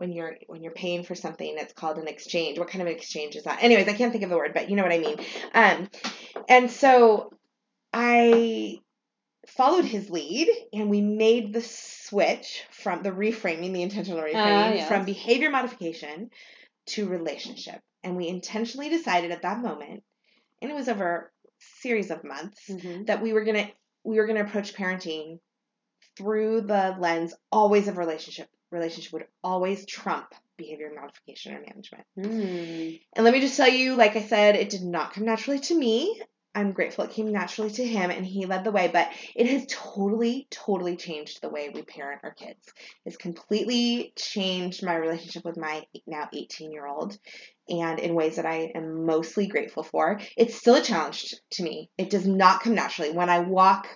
when 0.00 0.12
you're 0.12 0.34
when 0.46 0.62
you're 0.62 0.72
paying 0.72 1.02
for 1.04 1.14
something, 1.14 1.56
it's 1.58 1.74
called 1.74 1.98
an 1.98 2.08
exchange. 2.08 2.58
What 2.58 2.68
kind 2.68 2.80
of 2.80 2.88
exchange 2.88 3.36
is 3.36 3.44
that? 3.44 3.62
Anyways, 3.62 3.86
I 3.86 3.92
can't 3.92 4.10
think 4.10 4.24
of 4.24 4.30
the 4.30 4.36
word, 4.36 4.54
but 4.54 4.70
you 4.70 4.76
know 4.76 4.82
what 4.82 4.92
I 4.92 4.98
mean. 4.98 5.16
Um, 5.52 5.88
and 6.48 6.70
so 6.70 7.30
I 7.92 8.78
followed 9.46 9.84
his 9.84 10.08
lead, 10.08 10.48
and 10.72 10.88
we 10.88 11.02
made 11.02 11.52
the 11.52 11.60
switch 11.60 12.64
from 12.70 13.02
the 13.02 13.10
reframing, 13.10 13.74
the 13.74 13.82
intentional 13.82 14.22
reframing, 14.22 14.36
Ah, 14.36 14.72
yes. 14.72 14.88
from 14.88 15.04
behavior 15.04 15.50
modification 15.50 16.30
to 16.86 17.06
relationship. 17.06 17.80
And 18.02 18.16
we 18.16 18.26
intentionally 18.26 18.88
decided 18.88 19.32
at 19.32 19.42
that 19.42 19.60
moment, 19.60 20.02
and 20.62 20.70
it 20.70 20.74
was 20.74 20.88
over 20.88 21.30
a 21.44 21.50
series 21.82 22.10
of 22.10 22.24
months 22.24 22.68
Mhm. 22.70 23.06
that 23.06 23.20
we 23.20 23.34
were 23.34 23.44
gonna 23.44 23.70
we 24.02 24.16
were 24.16 24.26
gonna 24.26 24.44
approach 24.44 24.72
parenting 24.72 25.40
through 26.16 26.62
the 26.62 26.96
lens 26.98 27.34
always 27.52 27.86
of 27.86 27.98
relationship. 27.98 28.48
Relationship 28.70 29.12
would 29.12 29.26
always 29.42 29.86
trump 29.86 30.34
behavior 30.56 30.92
modification 30.94 31.54
or 31.54 31.60
management. 31.60 32.04
Mm. 32.18 33.00
And 33.16 33.24
let 33.24 33.32
me 33.32 33.40
just 33.40 33.56
tell 33.56 33.68
you, 33.68 33.96
like 33.96 34.16
I 34.16 34.22
said, 34.22 34.56
it 34.56 34.70
did 34.70 34.82
not 34.82 35.14
come 35.14 35.24
naturally 35.24 35.60
to 35.60 35.74
me. 35.74 36.20
I'm 36.54 36.72
grateful 36.72 37.04
it 37.04 37.12
came 37.12 37.30
naturally 37.30 37.70
to 37.70 37.86
him 37.86 38.10
and 38.10 38.26
he 38.26 38.44
led 38.44 38.64
the 38.64 38.72
way, 38.72 38.90
but 38.92 39.08
it 39.36 39.46
has 39.46 39.66
totally, 39.68 40.48
totally 40.50 40.96
changed 40.96 41.40
the 41.40 41.48
way 41.48 41.68
we 41.68 41.82
parent 41.82 42.22
our 42.24 42.32
kids. 42.32 42.72
It's 43.06 43.16
completely 43.16 44.12
changed 44.16 44.84
my 44.84 44.96
relationship 44.96 45.44
with 45.44 45.56
my 45.56 45.84
now 46.08 46.28
18 46.32 46.72
year 46.72 46.86
old 46.86 47.16
and 47.68 48.00
in 48.00 48.14
ways 48.14 48.36
that 48.36 48.46
I 48.46 48.72
am 48.74 49.06
mostly 49.06 49.46
grateful 49.46 49.84
for. 49.84 50.20
It's 50.36 50.56
still 50.56 50.74
a 50.74 50.82
challenge 50.82 51.34
to 51.52 51.62
me. 51.62 51.88
It 51.96 52.10
does 52.10 52.26
not 52.26 52.62
come 52.62 52.74
naturally. 52.74 53.12
When 53.12 53.30
I 53.30 53.40
walk, 53.40 53.86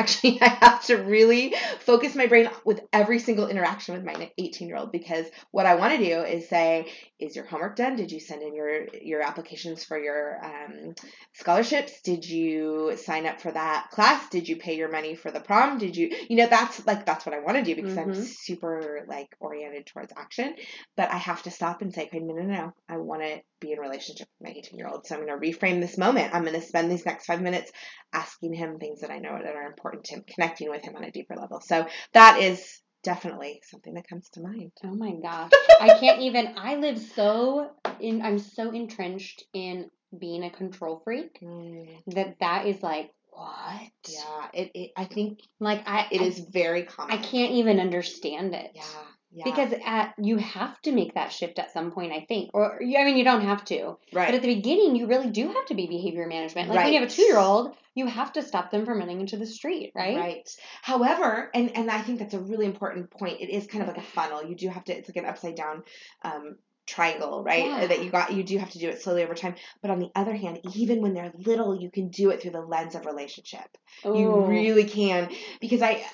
actually, 0.00 0.40
I 0.42 0.48
have 0.48 0.84
to 0.86 0.96
really 0.96 1.54
focus 1.80 2.14
my 2.14 2.26
brain 2.26 2.48
with 2.64 2.80
every 2.92 3.18
single 3.18 3.48
interaction 3.48 3.94
with 3.94 4.04
my 4.04 4.30
18 4.38 4.68
year 4.68 4.76
old 4.78 4.92
because 4.92 5.26
what 5.50 5.66
I 5.66 5.74
want 5.76 5.92
to 5.98 6.04
do 6.04 6.20
is 6.22 6.48
say, 6.48 6.90
is 7.18 7.36
your 7.36 7.44
homework 7.44 7.76
done? 7.76 7.96
Did 7.96 8.10
you 8.10 8.20
send 8.20 8.42
in 8.42 8.54
your 8.54 8.86
your 9.02 9.22
applications 9.22 9.84
for 9.84 9.98
your 9.98 10.44
um, 10.44 10.94
scholarships? 11.34 12.00
Did 12.02 12.24
you 12.24 12.96
sign 12.96 13.26
up 13.26 13.40
for 13.40 13.52
that 13.52 13.88
class? 13.90 14.28
Did 14.30 14.48
you 14.48 14.56
pay 14.56 14.76
your 14.76 14.90
money 14.90 15.14
for 15.14 15.30
the 15.30 15.40
prom? 15.40 15.78
Did 15.78 15.96
you 15.96 16.10
you 16.28 16.36
know 16.36 16.46
that's 16.46 16.86
like 16.86 17.04
that's 17.04 17.26
what 17.26 17.34
I 17.34 17.40
want 17.40 17.58
to 17.58 17.62
do 17.62 17.74
because 17.74 17.96
I'm 17.96 18.10
Mhm. 18.10 18.26
super 18.26 19.04
like 19.08 19.28
oriented 19.40 19.86
towards 19.86 20.12
action. 20.16 20.54
But 20.96 21.10
I 21.10 21.16
have 21.18 21.42
to 21.44 21.50
stop 21.50 21.82
and 21.82 21.92
say, 21.92 22.04
okay, 22.06 22.20
no, 22.20 22.34
no, 22.34 22.42
no. 22.42 22.72
I 22.88 22.96
want 22.98 23.22
to 23.22 23.40
be 23.60 23.72
in 23.72 23.78
relationship 23.78 24.28
with 24.38 24.48
my 24.48 24.58
18 24.58 24.78
year 24.78 24.88
old. 24.88 25.06
So 25.06 25.14
I'm 25.14 25.26
going 25.26 25.38
to 25.38 25.46
reframe 25.46 25.80
this 25.80 25.98
moment. 25.98 26.34
I'm 26.34 26.44
going 26.44 26.58
to 26.58 26.66
spend 26.66 26.90
these 26.90 27.04
next 27.04 27.26
five 27.26 27.42
minutes 27.42 27.70
asking 28.12 28.54
him 28.54 28.78
things 28.78 29.00
that 29.00 29.10
I 29.10 29.18
know 29.18 29.38
that 29.42 29.54
are 29.54 29.66
important 29.66 29.89
to 29.98 30.14
him, 30.16 30.24
connecting 30.26 30.70
with 30.70 30.82
him 30.82 30.96
on 30.96 31.04
a 31.04 31.10
deeper 31.10 31.36
level. 31.36 31.60
So 31.60 31.86
that 32.12 32.40
is 32.40 32.80
definitely 33.02 33.62
something 33.64 33.94
that 33.94 34.08
comes 34.08 34.28
to 34.30 34.40
mind. 34.40 34.72
Oh 34.84 34.94
my 34.94 35.12
gosh. 35.12 35.50
I 35.80 35.98
can't 35.98 36.20
even 36.22 36.54
I 36.56 36.76
live 36.76 36.98
so 36.98 37.70
in 38.00 38.22
I'm 38.22 38.38
so 38.38 38.70
entrenched 38.70 39.44
in 39.52 39.90
being 40.18 40.44
a 40.44 40.50
control 40.50 41.00
freak 41.04 41.38
mm. 41.42 41.88
that 42.08 42.36
that 42.40 42.66
is 42.66 42.82
like 42.82 43.10
what? 43.30 43.90
Yeah, 44.08 44.48
it, 44.52 44.70
it 44.74 44.90
I 44.96 45.04
think 45.04 45.40
Like 45.60 45.82
I 45.88 46.08
it 46.10 46.20
I- 46.20 46.24
is 46.24 46.38
very 46.40 46.82
common. 46.84 47.12
I 47.12 47.18
can't 47.22 47.52
even 47.52 47.80
understand 47.80 48.54
it. 48.54 48.72
Yeah. 48.74 48.82
Yeah. 49.32 49.44
Because 49.44 49.72
at 49.84 50.14
you 50.18 50.38
have 50.38 50.80
to 50.82 50.92
make 50.92 51.14
that 51.14 51.32
shift 51.32 51.60
at 51.60 51.72
some 51.72 51.92
point, 51.92 52.12
I 52.12 52.24
think. 52.26 52.50
Or 52.52 52.80
I 52.82 53.04
mean, 53.04 53.16
you 53.16 53.22
don't 53.22 53.42
have 53.42 53.64
to, 53.66 53.96
right. 54.12 54.26
but 54.26 54.34
at 54.34 54.42
the 54.42 54.54
beginning, 54.54 54.96
you 54.96 55.06
really 55.06 55.30
do 55.30 55.46
have 55.46 55.66
to 55.66 55.74
be 55.74 55.86
behavior 55.86 56.26
management. 56.26 56.68
Like 56.68 56.84
when 56.84 56.92
you 56.92 57.00
have 57.00 57.08
a 57.08 57.12
two 57.12 57.22
year 57.22 57.38
old, 57.38 57.76
you 57.94 58.06
have 58.06 58.32
to 58.32 58.42
stop 58.42 58.72
them 58.72 58.84
from 58.84 58.98
running 58.98 59.20
into 59.20 59.36
the 59.36 59.46
street, 59.46 59.92
right? 59.94 60.16
Right. 60.16 60.56
However, 60.82 61.48
and 61.54 61.76
and 61.76 61.90
I 61.90 62.02
think 62.02 62.18
that's 62.18 62.34
a 62.34 62.40
really 62.40 62.66
important 62.66 63.10
point. 63.10 63.40
It 63.40 63.50
is 63.50 63.68
kind 63.68 63.82
of 63.82 63.88
like 63.88 63.98
a 63.98 64.02
funnel. 64.02 64.44
You 64.44 64.56
do 64.56 64.68
have 64.68 64.84
to. 64.84 64.96
It's 64.96 65.08
like 65.08 65.16
an 65.16 65.26
upside 65.26 65.54
down 65.54 65.84
um, 66.22 66.56
triangle, 66.86 67.44
right? 67.44 67.66
Yeah. 67.66 67.86
That 67.86 68.04
you 68.04 68.10
got. 68.10 68.32
You 68.32 68.42
do 68.42 68.58
have 68.58 68.70
to 68.70 68.78
do 68.78 68.88
it 68.88 69.00
slowly 69.00 69.22
over 69.22 69.34
time. 69.34 69.54
But 69.80 69.92
on 69.92 70.00
the 70.00 70.10
other 70.16 70.34
hand, 70.34 70.60
even 70.74 71.02
when 71.02 71.14
they're 71.14 71.32
little, 71.36 71.80
you 71.80 71.90
can 71.90 72.08
do 72.08 72.30
it 72.30 72.42
through 72.42 72.52
the 72.52 72.60
lens 72.60 72.96
of 72.96 73.06
relationship. 73.06 73.76
You 74.04 74.46
really 74.46 74.84
can 74.84 75.30
because 75.60 75.82
I. 75.82 76.04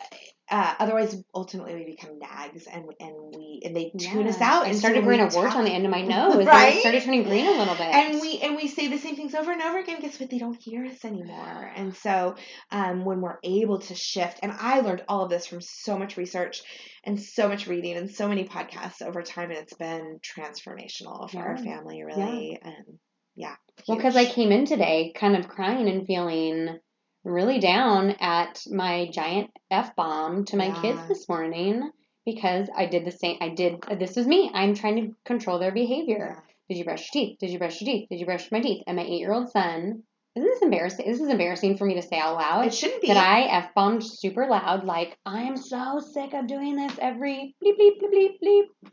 Uh, 0.49 0.75
otherwise, 0.79 1.17
ultimately, 1.35 1.75
we 1.75 1.85
become 1.85 2.19
nags, 2.19 2.67
and 2.67 2.85
and 3.01 3.15
we 3.35 3.61
and 3.65 3.75
they 3.75 3.91
tune 3.99 4.29
us 4.29 4.41
out. 4.41 4.65
I 4.65 4.69
and 4.69 4.77
started 4.79 5.05
when 5.05 5.17
growing 5.19 5.33
a 5.33 5.35
wart 5.35 5.55
on 5.57 5.65
the 5.65 5.73
end 5.73 5.85
of 5.85 5.91
my 5.91 6.03
nose. 6.15 6.37
and 6.37 6.47
Right? 6.47 6.77
it 6.77 6.81
started 6.81 7.03
turning 7.03 7.25
green 7.25 7.47
a 7.47 7.51
little 7.59 7.75
bit. 7.75 7.81
and 7.93 8.21
we 8.21 8.39
and 8.39 8.55
we 8.55 8.69
say 8.69 8.87
the 8.89 8.99
same 8.99 9.17
things 9.17 9.35
over 9.35 9.51
and 9.51 9.61
over 9.61 9.79
again 9.79 10.01
guess 10.01 10.21
what 10.21 10.31
they 10.31 10.39
don't 10.39 10.57
hear 10.63 10.85
us 10.87 11.05
anymore 11.05 11.73
and 11.75 11.95
so 11.97 12.37
um, 12.71 13.05
when 13.05 13.21
we're 13.21 13.39
able 13.43 13.81
to 13.81 13.95
shift 13.95 14.39
and 14.43 14.53
i 14.53 14.81
learned 14.81 15.03
all 15.09 15.25
of 15.25 15.31
this 15.31 15.47
from 15.47 15.61
so 15.61 15.99
much 15.99 16.17
research 16.17 16.63
and 17.05 17.21
so 17.21 17.49
much 17.49 17.67
reading 17.67 17.97
and 17.97 18.11
so 18.11 18.29
many 18.29 18.45
podcasts 18.45 19.03
over 19.03 19.23
time 19.23 19.51
and 19.51 19.59
it's 19.59 19.75
been 19.75 20.19
transformational 20.23 21.29
for 21.31 21.39
our 21.39 21.57
family 21.57 22.03
really 22.05 22.59
and 22.63 22.99
yeah 23.35 23.55
Well, 23.89 23.97
because 23.97 24.17
I 24.17 24.25
came 24.27 24.53
in 24.53 24.65
today 24.65 25.13
kind 25.15 25.37
of 25.37 25.49
crying 25.49 25.89
and 25.89 26.07
feeling 26.07 26.79
really 27.27 27.59
down 27.59 28.11
at 28.21 28.63
my 28.71 29.09
giant 29.13 29.51
F 29.71 29.95
bomb 29.97 30.45
to 30.47 30.57
my 30.57 30.71
kids 30.81 31.01
this 31.09 31.29
morning 31.29 31.91
because 32.25 32.69
I 32.77 32.87
did 32.87 33.05
the 33.05 33.11
same. 33.11 33.37
I 33.41 33.51
did, 33.51 33.83
this 33.99 34.17
was 34.17 34.27
me. 34.27 34.51
I'm 34.55 34.75
trying 34.75 34.97
to 34.97 35.17
control 35.25 35.59
their 35.59 35.73
behavior. 35.73 36.43
Did 36.69 36.79
you 36.79 36.85
brush 36.85 37.09
your 37.13 37.23
teeth? 37.25 37.39
Did 37.41 37.51
you 37.51 37.59
brush 37.59 37.81
your 37.81 37.93
teeth? 37.93 38.09
Did 38.11 38.21
you 38.21 38.27
brush 38.27 38.51
my 38.51 38.61
teeth? 38.61 38.83
And 38.87 38.97
my 38.97 39.03
eight 39.05 39.19
year 39.21 39.33
old 39.33 39.51
son, 39.51 40.03
isn't 40.37 40.49
this 40.49 40.63
embarrassing? 40.63 41.07
This 41.11 41.21
is 41.21 41.29
embarrassing 41.29 41.77
for 41.77 41.85
me 41.85 41.95
to 41.95 42.03
say 42.03 42.19
out 42.19 42.35
loud. 42.37 42.67
it 42.67 42.75
shouldn't 42.75 43.03
be 43.03 43.09
That 43.09 43.17
I 43.17 43.43
F 43.43 43.75
bombed 43.75 44.05
super 44.05 44.47
loud, 44.49 44.85
like, 44.85 45.17
I'm 45.25 45.57
so 45.57 46.01
sick 46.01 46.33
of 46.35 46.47
doing 46.47 46.77
this 46.77 46.93
every 47.01 47.55
bleep, 47.65 47.75
bleep, 47.79 48.01
bleep, 48.03 48.13
bleep, 48.15 48.31
bleep. 48.45 48.91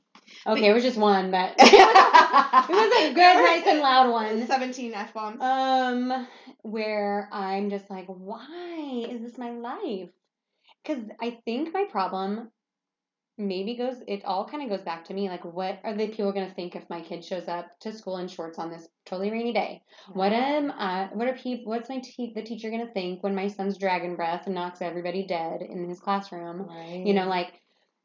Okay, 0.48 0.70
it 0.70 0.74
was 0.74 0.84
just 0.84 0.98
one, 0.98 1.32
but 1.32 1.54
it 1.60 2.70
was 2.70 3.12
a 3.12 3.14
good, 3.14 3.16
nice, 3.16 3.68
and 3.68 3.80
loud 3.80 4.10
one. 4.12 4.48
17 4.48 4.94
f-bombs 4.94 5.42
Um, 5.42 6.28
where 6.64 7.30
I'm 7.32 7.70
just 7.70 7.90
like, 7.90 8.08
why 8.08 9.06
is 9.10 9.22
this 9.22 9.38
my 9.38 9.52
life? 9.52 10.10
Because 10.84 11.04
I 11.22 11.38
think 11.46 11.74
my 11.74 11.86
problem 11.92 12.50
maybe 13.38 13.76
goes, 13.76 13.98
it 14.08 14.24
all 14.26 14.48
kind 14.48 14.64
of 14.64 14.70
goes 14.70 14.86
back 14.86 15.06
to 15.06 15.14
me. 15.14 15.30
Like, 15.30 15.44
what 15.44 15.80
are 15.84 15.94
the 15.94 16.08
people 16.08 16.32
going 16.32 16.48
to 16.48 16.54
think 16.54 16.76
if 16.76 16.90
my 16.90 17.02
kid 17.02 17.24
shows 17.26 17.48
up 17.48 17.68
to 17.82 17.92
school 17.92 18.18
in 18.18 18.28
shorts 18.28 18.60
on 18.60 18.70
this 18.70 18.88
totally 19.06 19.32
rainy 19.32 19.54
day? 19.54 19.82
What 20.14 20.34
am 20.34 20.72
I, 20.72 21.10
what 21.14 21.28
are 21.28 21.34
people, 21.34 21.72
what's 21.72 21.90
my 21.90 22.00
te- 22.00 22.34
the 22.36 22.44
teacher 22.44 22.70
going 22.70 22.86
to 22.86 22.94
think 22.94 23.24
when 23.24 23.36
my 23.36 23.48
son's 23.48 23.78
dragon 23.78 24.16
breath 24.16 24.46
and 24.46 24.56
knocks 24.56 24.82
everybody 24.82 25.26
dead 25.26 25.62
in 25.62 25.90
his 25.90 26.00
classroom? 26.00 26.68
right 26.68 27.04
You 27.06 27.14
know, 27.14 27.28
like, 27.28 27.60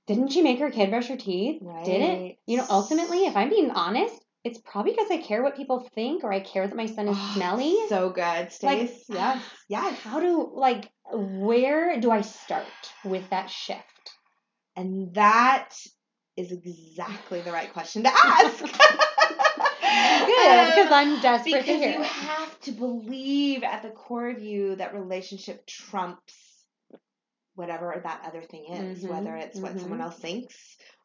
didn't 0.07 0.33
she 0.33 0.43
make 0.43 0.59
her 0.61 0.71
kid 0.71 0.91
brush 0.91 1.09
her 1.09 1.17
teeth? 1.17 1.63
Did 1.85 2.01
it? 2.01 2.39
You 2.47 2.57
know, 2.57 2.67
ultimately, 2.71 3.27
if 3.27 3.37
I'm 3.37 3.51
being 3.51 3.71
honest, 3.71 4.15
it's 4.45 4.59
probably 4.61 4.93
because 4.93 5.11
I 5.11 5.19
care 5.19 5.43
what 5.43 5.57
people 5.57 5.89
think 5.95 6.25
or 6.25 6.33
I 6.33 6.41
care 6.41 6.67
that 6.67 6.77
my 6.77 6.87
son 6.87 7.09
is 7.09 7.17
Oh, 7.19 7.33
smelly. 7.35 7.77
so 7.89 8.11
good 8.11 8.51
Like, 8.63 8.91
yes 9.09 9.43
yes 9.69 9.99
How 10.01 10.21
do, 10.21 10.51
like, 10.55 10.91
where 11.13 12.01
do 12.01 12.11
I 12.11 12.21
start 12.23 12.67
with 13.05 13.29
that 13.31 13.51
shift? 13.51 13.83
And 14.77 15.15
that 15.15 15.75
is 16.37 16.53
exactly 16.53 17.41
the 17.41 17.51
right 17.53 17.73
question 17.73 18.05
to 18.05 18.11
ask. 18.11 18.65
Good, 19.89 20.67
because 20.67 20.87
Um, 20.87 20.93
I'm 20.93 21.21
desperate 21.21 21.53
to 21.53 21.59
because 21.59 21.81
hear 21.83 21.93
you 21.93 22.03
have 22.03 22.61
to 22.61 22.73
believe 22.73 23.63
at 23.65 23.83
the 23.83 23.91
core 23.91 24.29
of 24.29 24.41
you 24.43 24.77
that 24.77 24.95
relationship 24.95 25.67
trumps 25.67 26.35
whatever 27.59 28.01
that 28.03 28.23
other 28.27 28.43
thing 28.43 28.67
is, 28.71 29.05
Mhm, 29.05 29.09
whether 29.09 29.35
it's 29.37 29.59
what 29.61 29.75
mhm. 29.75 29.81
someone 29.81 30.01
else 30.01 30.19
thinks 30.19 30.55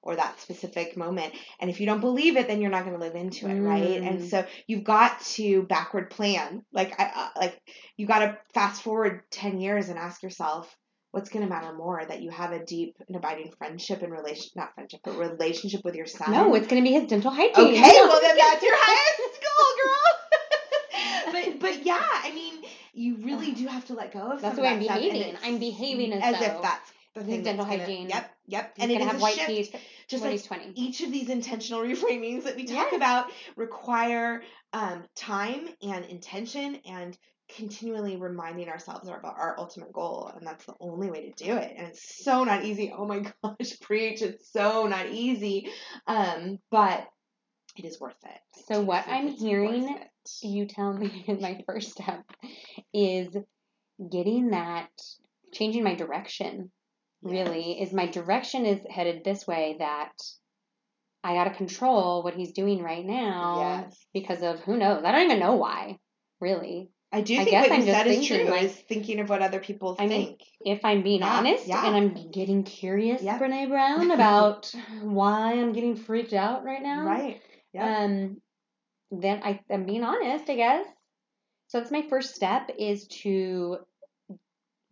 or 0.01 0.15
that 0.15 0.39
specific 0.39 0.95
moment. 0.97 1.33
And 1.59 1.69
if 1.69 1.79
you 1.79 1.85
don't 1.85 2.01
believe 2.01 2.37
it, 2.37 2.47
then 2.47 2.61
you're 2.61 2.69
not 2.69 2.85
going 2.85 2.97
to 2.97 3.03
live 3.03 3.15
into 3.15 3.47
it, 3.47 3.59
right? 3.59 4.01
And 4.01 4.19
Mm. 4.19 4.29
so 4.29 4.45
you've 4.67 4.83
got 4.83 5.19
to 5.35 5.63
backward 5.63 6.09
plan. 6.09 6.63
Like 6.71 6.99
I 6.99 7.05
uh, 7.15 7.29
like 7.39 7.59
you 7.97 8.05
got 8.05 8.19
to 8.19 8.37
fast 8.53 8.81
forward 8.83 9.21
10 9.31 9.59
years 9.59 9.89
and 9.89 9.97
ask 9.97 10.21
yourself 10.21 10.73
what's 11.11 11.29
going 11.29 11.45
to 11.45 11.49
matter 11.49 11.73
more 11.73 12.03
that 12.05 12.21
you 12.21 12.31
have 12.31 12.51
a 12.51 12.65
deep 12.65 12.95
and 13.07 13.15
abiding 13.15 13.51
friendship 13.57 14.01
and 14.01 14.11
relation 14.11 14.49
not 14.55 14.73
friendship 14.73 14.99
but 15.03 15.15
relationship 15.17 15.81
with 15.85 15.95
your 15.95 16.07
son 16.07 16.31
No, 16.31 16.55
it's 16.55 16.67
going 16.67 16.83
to 16.83 16.87
be 16.89 16.93
his 16.93 17.07
dental 17.07 17.31
hygiene. 17.31 17.53
Okay, 17.75 17.91
well 18.01 18.19
then 18.21 18.35
that's 18.37 18.63
your 18.63 18.75
highest 18.75 19.41
goal, 19.45 19.69
girl. 19.83 21.31
but 21.31 21.59
but 21.59 21.85
yeah, 21.85 21.99
I 22.01 22.31
mean, 22.33 22.63
you 22.93 23.17
really 23.17 23.51
do 23.61 23.67
have 23.67 23.85
to 23.85 23.93
let 23.93 24.13
go 24.13 24.31
of 24.31 24.41
That's 24.41 24.55
the 24.55 24.61
way 24.61 24.69
I'm 24.69 24.79
behaving. 24.79 25.35
I'm 25.43 25.57
behaving 25.59 26.13
as 26.13 26.35
as 26.35 26.39
though 26.39 26.55
if 26.57 26.61
that's 26.61 26.91
the 27.15 27.23
thing. 27.23 27.43
dental 27.43 27.65
gonna- 27.65 27.77
hygiene. 27.79 28.09
Yep, 28.09 28.31
yep. 28.47 28.73
He's 28.75 28.83
and 28.83 28.91
it 28.91 28.97
going 28.97 29.09
to 29.09 29.15
is 29.15 29.21
have 29.21 29.21
a 29.21 29.23
white 29.23 29.35
shift, 29.35 29.47
teeth 29.73 29.81
just 30.07 30.23
like 30.23 30.31
he's 30.31 30.43
20. 30.45 30.71
each 30.75 31.01
of 31.01 31.11
these 31.11 31.29
intentional 31.29 31.81
reframings 31.83 32.43
that 32.43 32.55
we 32.55 32.65
talk 32.65 32.87
Yes. 32.91 32.95
about 32.95 33.31
require 33.55 34.41
um, 34.73 35.03
time 35.15 35.67
and 35.81 36.05
intention 36.05 36.77
and 36.85 37.17
continually 37.55 38.15
reminding 38.15 38.69
ourselves 38.69 39.07
of 39.07 39.13
our 39.23 39.55
ultimate 39.59 39.91
goal 39.93 40.31
and 40.35 40.47
that's 40.47 40.65
the 40.65 40.73
only 40.79 41.11
way 41.11 41.29
to 41.29 41.43
do 41.43 41.55
it 41.57 41.73
and 41.77 41.87
it's 41.87 42.23
so 42.23 42.43
not 42.45 42.63
easy 42.63 42.91
oh 42.97 43.05
my 43.05 43.19
gosh 43.43 43.79
preach 43.81 44.21
it's 44.21 44.51
so 44.51 44.87
not 44.87 45.07
easy 45.07 45.69
um 46.07 46.57
but 46.71 47.05
it 47.75 47.85
is 47.85 47.99
worth 47.99 48.15
it 48.25 48.63
So 48.67 48.81
what 48.81 49.05
I'm 49.07 49.27
hearing 49.27 49.97
you 50.41 50.65
tell 50.65 50.93
me 50.93 51.23
in 51.27 51.41
my 51.41 51.61
first 51.65 51.91
step 51.91 52.23
is 52.93 53.29
getting 54.11 54.51
that 54.51 54.89
changing 55.53 55.83
my 55.83 55.95
direction 55.95 56.71
really 57.21 57.79
is 57.81 57.93
my 57.93 58.07
direction 58.07 58.65
is 58.65 58.79
headed 58.89 59.23
this 59.23 59.45
way 59.47 59.77
that 59.79 60.11
I 61.23 61.35
got 61.35 61.45
to 61.45 61.51
control 61.55 62.21
what 62.23 62.33
he's 62.33 62.51
doing 62.51 62.81
right 62.83 63.05
now 63.05 63.57
yes 63.85 63.97
because 64.13 64.41
of 64.43 64.59
who 64.61 64.77
knows. 64.77 65.03
I 65.05 65.11
don't 65.13 65.23
even 65.23 65.39
know 65.39 65.55
why, 65.55 65.97
really. 66.41 66.89
I 67.13 67.21
do 67.21 67.35
I 67.35 67.45
think 67.45 67.51
guess 67.51 67.61
what 67.61 67.69
you 67.69 67.75
I'm 67.75 67.85
just 67.85 67.97
said 67.97 68.07
is 68.07 68.27
true 68.27 68.43
like- 68.49 68.63
is 68.63 68.73
thinking 68.75 69.19
of 69.19 69.29
what 69.29 69.41
other 69.41 69.59
people 69.59 69.95
I 69.99 70.07
mean, 70.07 70.25
think 70.25 70.41
If 70.65 70.83
I'm 70.83 71.01
being 71.03 71.21
Yeah, 71.21 71.37
honest 71.37 71.67
yeah. 71.67 71.85
and 71.85 71.95
I'm 71.95 72.31
getting 72.31 72.63
curious, 72.63 73.21
Yep. 73.21 73.39
Brene 73.39 73.69
Brown, 73.69 74.11
about 74.11 74.73
why 75.01 75.53
I'm 75.53 75.71
getting 75.71 75.95
freaked 75.95 76.33
out 76.33 76.63
right 76.65 76.81
now. 76.81 77.05
right 77.05 77.39
Yep. 77.73 77.83
Um, 77.83 78.41
then 79.11 79.41
I, 79.43 79.59
I'm 79.69 79.85
being 79.85 80.03
honest, 80.03 80.49
I 80.49 80.55
guess. 80.55 80.85
So 81.67 81.79
that's 81.79 81.91
my 81.91 82.03
first 82.09 82.35
step 82.35 82.69
is 82.77 83.07
to 83.23 83.77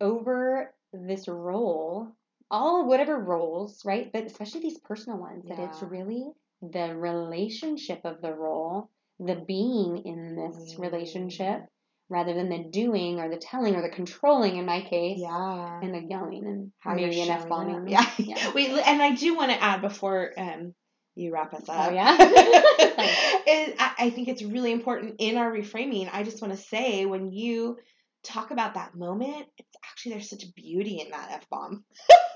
over 0.00 0.74
this 0.92 1.28
role, 1.28 2.08
all 2.50 2.86
whatever 2.86 3.18
roles, 3.18 3.84
right? 3.84 4.10
But 4.12 4.24
especially 4.24 4.60
these 4.60 4.78
personal 4.78 5.18
ones, 5.18 5.44
that 5.48 5.58
it's 5.58 5.82
really 5.82 6.26
the 6.60 6.94
relationship 6.96 8.00
of 8.04 8.20
the 8.20 8.32
role, 8.32 8.90
the 9.18 9.36
being 9.36 9.98
in 10.04 10.36
this 10.36 10.74
Mm. 10.74 10.82
relationship, 10.82 11.66
rather 12.08 12.34
than 12.34 12.48
the 12.48 12.64
doing 12.70 13.20
or 13.20 13.28
the 13.28 13.36
telling 13.38 13.74
or 13.76 13.82
the 13.82 13.88
controlling 13.88 14.56
in 14.56 14.66
my 14.66 14.82
case, 14.82 15.20
yeah 15.20 15.80
and 15.82 15.94
the 15.94 16.02
yelling 16.08 16.46
and 16.46 16.72
how 16.80 16.94
maybe 16.94 17.20
an 17.20 17.30
F 17.30 17.48
bombing. 17.48 17.88
Yeah. 17.88 18.08
Yeah. 18.18 18.52
Wait, 18.54 18.70
and 18.70 19.02
I 19.02 19.14
do 19.14 19.34
want 19.34 19.50
to 19.50 19.62
add 19.62 19.80
before 19.80 20.32
um, 20.36 20.74
you 21.14 21.32
wrap 21.32 21.52
us 21.54 21.68
up. 21.68 21.90
Oh, 21.90 21.94
yeah? 21.94 22.16
I, 22.18 23.92
I 23.98 24.10
think 24.10 24.28
it's 24.28 24.42
really 24.42 24.72
important 24.72 25.16
in 25.18 25.36
our 25.36 25.50
reframing. 25.52 26.08
I 26.12 26.22
just 26.22 26.40
want 26.40 26.54
to 26.54 26.62
say 26.62 27.06
when 27.06 27.32
you 27.32 27.78
talk 28.24 28.50
about 28.50 28.74
that 28.74 28.94
moment, 28.94 29.46
it's 29.58 29.76
actually 29.90 30.12
there's 30.12 30.30
such 30.30 30.44
beauty 30.54 31.00
in 31.00 31.10
that 31.10 31.30
f 31.32 31.48
bomb. 31.50 31.84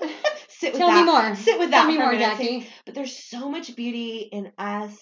Sit 0.49 0.73
with 0.73 0.79
Tell 0.79 0.89
that. 0.89 0.99
me 1.05 1.11
more. 1.11 1.35
Sit 1.35 1.59
with 1.59 1.71
that. 1.71 1.81
Tell 1.83 1.87
me 1.91 1.97
more. 1.97 2.13
Jackie. 2.15 2.67
But 2.85 2.95
there's 2.95 3.15
so 3.15 3.49
much 3.49 3.75
beauty 3.75 4.27
in 4.31 4.51
us 4.57 4.95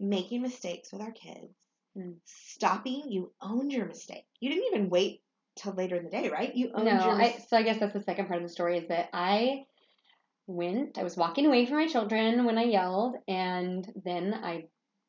making 0.00 0.42
mistakes 0.42 0.92
with 0.92 1.00
our 1.00 1.12
kids. 1.12 1.54
Mm. 1.96 2.16
Stopping, 2.24 3.04
you 3.08 3.32
owned 3.40 3.72
your 3.72 3.86
mistake. 3.86 4.24
You 4.40 4.50
didn't 4.50 4.64
even 4.74 4.90
wait 4.90 5.22
till 5.56 5.72
later 5.74 5.96
in 5.96 6.04
the 6.04 6.10
day, 6.10 6.28
right? 6.28 6.54
You 6.54 6.70
owned 6.74 6.84
No, 6.86 6.92
your 6.92 7.14
I, 7.14 7.18
mistake. 7.18 7.44
so 7.48 7.56
I 7.56 7.62
guess 7.62 7.78
that's 7.78 7.94
the 7.94 8.02
second 8.02 8.26
part 8.26 8.42
of 8.42 8.48
the 8.48 8.52
story 8.52 8.78
is 8.78 8.88
that 8.88 9.08
I 9.12 9.64
went, 10.46 10.98
I 10.98 11.02
was 11.02 11.16
walking 11.16 11.46
away 11.46 11.66
from 11.66 11.76
my 11.78 11.86
children 11.86 12.44
when 12.44 12.58
I 12.58 12.64
yelled, 12.64 13.16
and 13.28 13.86
then 14.04 14.34
I 14.34 14.64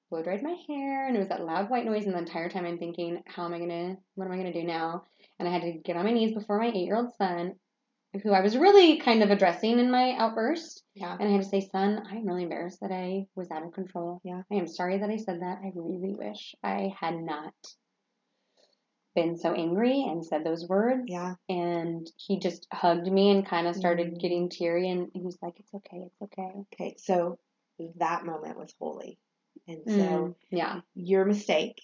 blow 0.10 0.24
dried 0.24 0.44
my 0.44 0.56
hair, 0.68 1.08
and 1.08 1.16
it 1.16 1.20
was 1.20 1.30
that 1.30 1.44
loud 1.46 1.70
white 1.70 1.86
noise, 1.86 2.06
and 2.06 2.14
the 2.14 2.20
entire 2.20 2.50
time 2.50 2.66
I'm 2.66 2.78
thinking, 2.78 3.22
how 3.28 3.46
am 3.46 3.54
I 3.54 3.60
gonna, 3.60 3.98
what 4.16 4.26
am 4.26 4.32
I 4.32 4.38
gonna 4.38 4.54
do 4.54 4.64
now? 4.64 5.04
And 5.40 5.48
I 5.48 5.52
had 5.52 5.64
to 5.64 5.74
get 5.74 5.98
on 5.98 6.06
my 6.06 6.12
knees 6.12 6.34
before 6.34 6.60
my 6.60 6.68
eight 6.68 6.86
year 6.86 6.96
old 6.96 7.14
son, 7.18 7.54
who 8.24 8.32
I 8.32 8.42
was 8.42 8.58
really 8.58 8.98
kind 9.00 9.22
of 9.22 9.30
addressing 9.32 9.80
in 9.80 9.92
my 9.92 10.16
outburst, 10.18 10.84
Yeah. 10.96 11.16
and 11.20 11.28
I 11.28 11.32
had 11.34 11.42
to 11.44 11.48
say, 11.50 11.62
son, 11.62 12.02
I'm 12.10 12.26
really 12.26 12.44
embarrassed 12.44 12.80
that 12.82 12.92
I 12.92 13.26
was 13.36 13.52
out 13.52 13.64
of 13.64 13.74
control. 13.74 14.22
Yeah. 14.24 14.42
I 14.52 14.56
am 14.56 14.68
sorry 14.68 14.98
that 15.00 15.10
I 15.10 15.18
said 15.18 15.42
that. 15.42 15.60
I 15.64 15.72
really 15.76 16.16
wish 16.16 16.56
I 16.64 16.94
had 17.00 17.16
not 17.16 17.54
been 19.18 19.36
so 19.36 19.52
angry 19.52 20.04
and 20.08 20.24
said 20.24 20.44
those 20.44 20.68
words. 20.70 21.04
Yeah. 21.08 21.34
And 21.50 22.08
he 22.18 22.40
just 22.40 22.68
hugged 22.72 23.12
me 23.12 23.32
and 23.32 23.46
kind 23.46 23.66
of 23.68 23.76
started 23.76 24.14
Mm. 24.14 24.20
getting 24.22 24.50
teary 24.50 24.90
and 24.90 25.10
he 25.12 25.22
was 25.22 25.38
like, 25.42 25.60
It's 25.60 25.74
okay, 25.74 26.04
it's 26.06 26.22
okay. 26.22 26.52
Okay. 26.74 26.96
So 27.00 27.40
that 27.96 28.26
moment 28.26 28.60
was 28.60 28.76
holy. 28.80 29.18
And 29.68 29.82
so 29.86 29.94
Mm, 29.94 30.36
yeah. 30.52 30.82
your 30.94 31.26
mistake, 31.26 31.82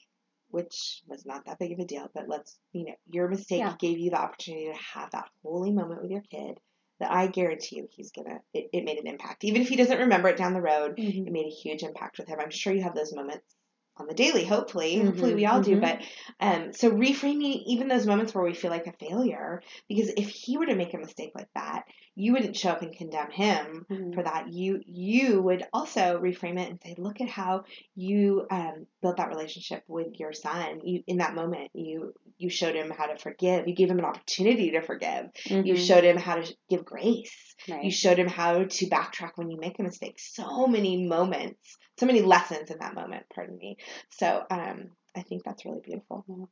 which 0.49 1.01
was 1.07 1.25
not 1.25 1.45
that 1.45 1.57
big 1.57 1.71
of 1.71 1.79
a 1.79 1.85
deal, 1.85 2.07
but 2.13 2.29
let's, 2.29 2.59
you 2.71 2.85
know, 2.85 2.95
your 3.09 3.27
mistake 3.27 3.59
Yeah. 3.59 3.75
gave 3.79 3.97
you 3.97 4.11
the 4.11 4.21
opportunity 4.21 4.67
to 4.67 4.77
have 4.99 5.09
that 5.11 5.29
holy 5.41 5.71
moment 5.71 6.03
with 6.03 6.11
your 6.11 6.21
kid 6.29 6.59
that 6.99 7.11
I 7.11 7.25
guarantee 7.27 7.77
you 7.77 7.87
he's 7.89 8.11
gonna, 8.11 8.41
it, 8.53 8.69
it 8.71 8.85
made 8.85 8.99
an 8.99 9.07
impact. 9.07 9.43
Even 9.43 9.63
if 9.63 9.69
he 9.69 9.75
doesn't 9.75 9.97
remember 10.05 10.29
it 10.29 10.37
down 10.37 10.53
the 10.53 10.61
road, 10.61 10.97
Mhm. 10.99 11.25
it 11.27 11.31
made 11.33 11.47
a 11.47 11.49
huge 11.63 11.81
impact 11.81 12.19
with 12.19 12.27
him. 12.27 12.39
I'm 12.39 12.51
sure 12.51 12.73
you 12.73 12.83
have 12.83 12.93
those 12.95 13.11
moments 13.13 13.55
on 13.97 14.07
the 14.07 14.13
daily, 14.13 14.45
hopefully. 14.45 14.99
Hopefully 14.99 15.33
Mhm, 15.33 15.35
we 15.35 15.45
all 15.45 15.61
do. 15.61 15.77
mhm. 15.77 15.79
But 15.79 16.01
um, 16.39 16.73
so 16.73 16.91
reframing 16.91 17.63
even 17.65 17.87
those 17.87 18.07
moments 18.07 18.33
where 18.33 18.43
we 18.43 18.53
feel 18.53 18.71
like 18.71 18.87
a 18.87 18.93
failure, 18.93 19.61
because 19.87 20.09
if 20.09 20.29
he 20.29 20.57
were 20.57 20.65
to 20.65 20.75
make 20.75 20.93
a 20.93 20.97
mistake 20.97 21.31
like 21.35 21.49
that, 21.55 21.85
you 22.15 22.33
wouldn't 22.33 22.55
show 22.55 22.69
up 22.69 22.81
and 22.81 22.95
condemn 22.95 23.31
him 23.31 23.85
Mhm. 23.89 24.13
for 24.13 24.23
that. 24.23 24.51
You 24.53 24.81
you 24.85 25.41
would 25.41 25.63
also 25.73 26.19
reframe 26.21 26.59
it 26.59 26.69
and 26.69 26.79
say, 26.83 26.95
look 26.97 27.21
at 27.21 27.29
how 27.29 27.63
you 27.95 28.45
um, 28.51 28.85
built 29.01 29.17
that 29.17 29.29
relationship 29.29 29.83
with 29.87 30.19
your 30.19 30.31
son. 30.33 30.81
You 30.83 31.03
in 31.07 31.17
that 31.17 31.33
moment, 31.35 31.71
you 31.73 32.13
you 32.37 32.49
showed 32.49 32.75
him 32.75 32.91
how 32.91 33.07
to 33.07 33.17
forgive. 33.17 33.67
You 33.67 33.75
gave 33.75 33.89
him 33.89 33.99
an 33.99 34.05
opportunity 34.05 34.71
to 34.71 34.81
forgive. 34.81 35.27
You 35.45 35.73
Mhm. 35.73 35.77
showed 35.87 36.03
him 36.03 36.17
how 36.17 36.35
to 36.35 36.55
give 36.69 36.85
grace. 36.85 37.55
Right. 37.69 37.83
You 37.85 37.91
showed 37.91 38.19
him 38.19 38.27
how 38.27 38.63
to 38.63 38.85
backtrack 38.87 39.31
when 39.35 39.49
you 39.49 39.57
make 39.57 39.79
a 39.79 39.83
mistake. 39.83 40.19
So 40.19 40.67
many 40.67 41.05
moments, 41.07 41.77
so 41.99 42.05
many 42.05 42.21
lessons 42.21 42.69
in 42.69 42.77
that 42.79 42.95
moment. 42.95 43.25
Pardon 43.33 43.57
me. 43.57 43.77
So 44.09 44.43
um, 44.51 44.89
I 45.15 45.21
think 45.21 45.43
that's 45.43 45.63
really 45.65 45.81
beautiful. 45.83 46.25
And 46.27 46.47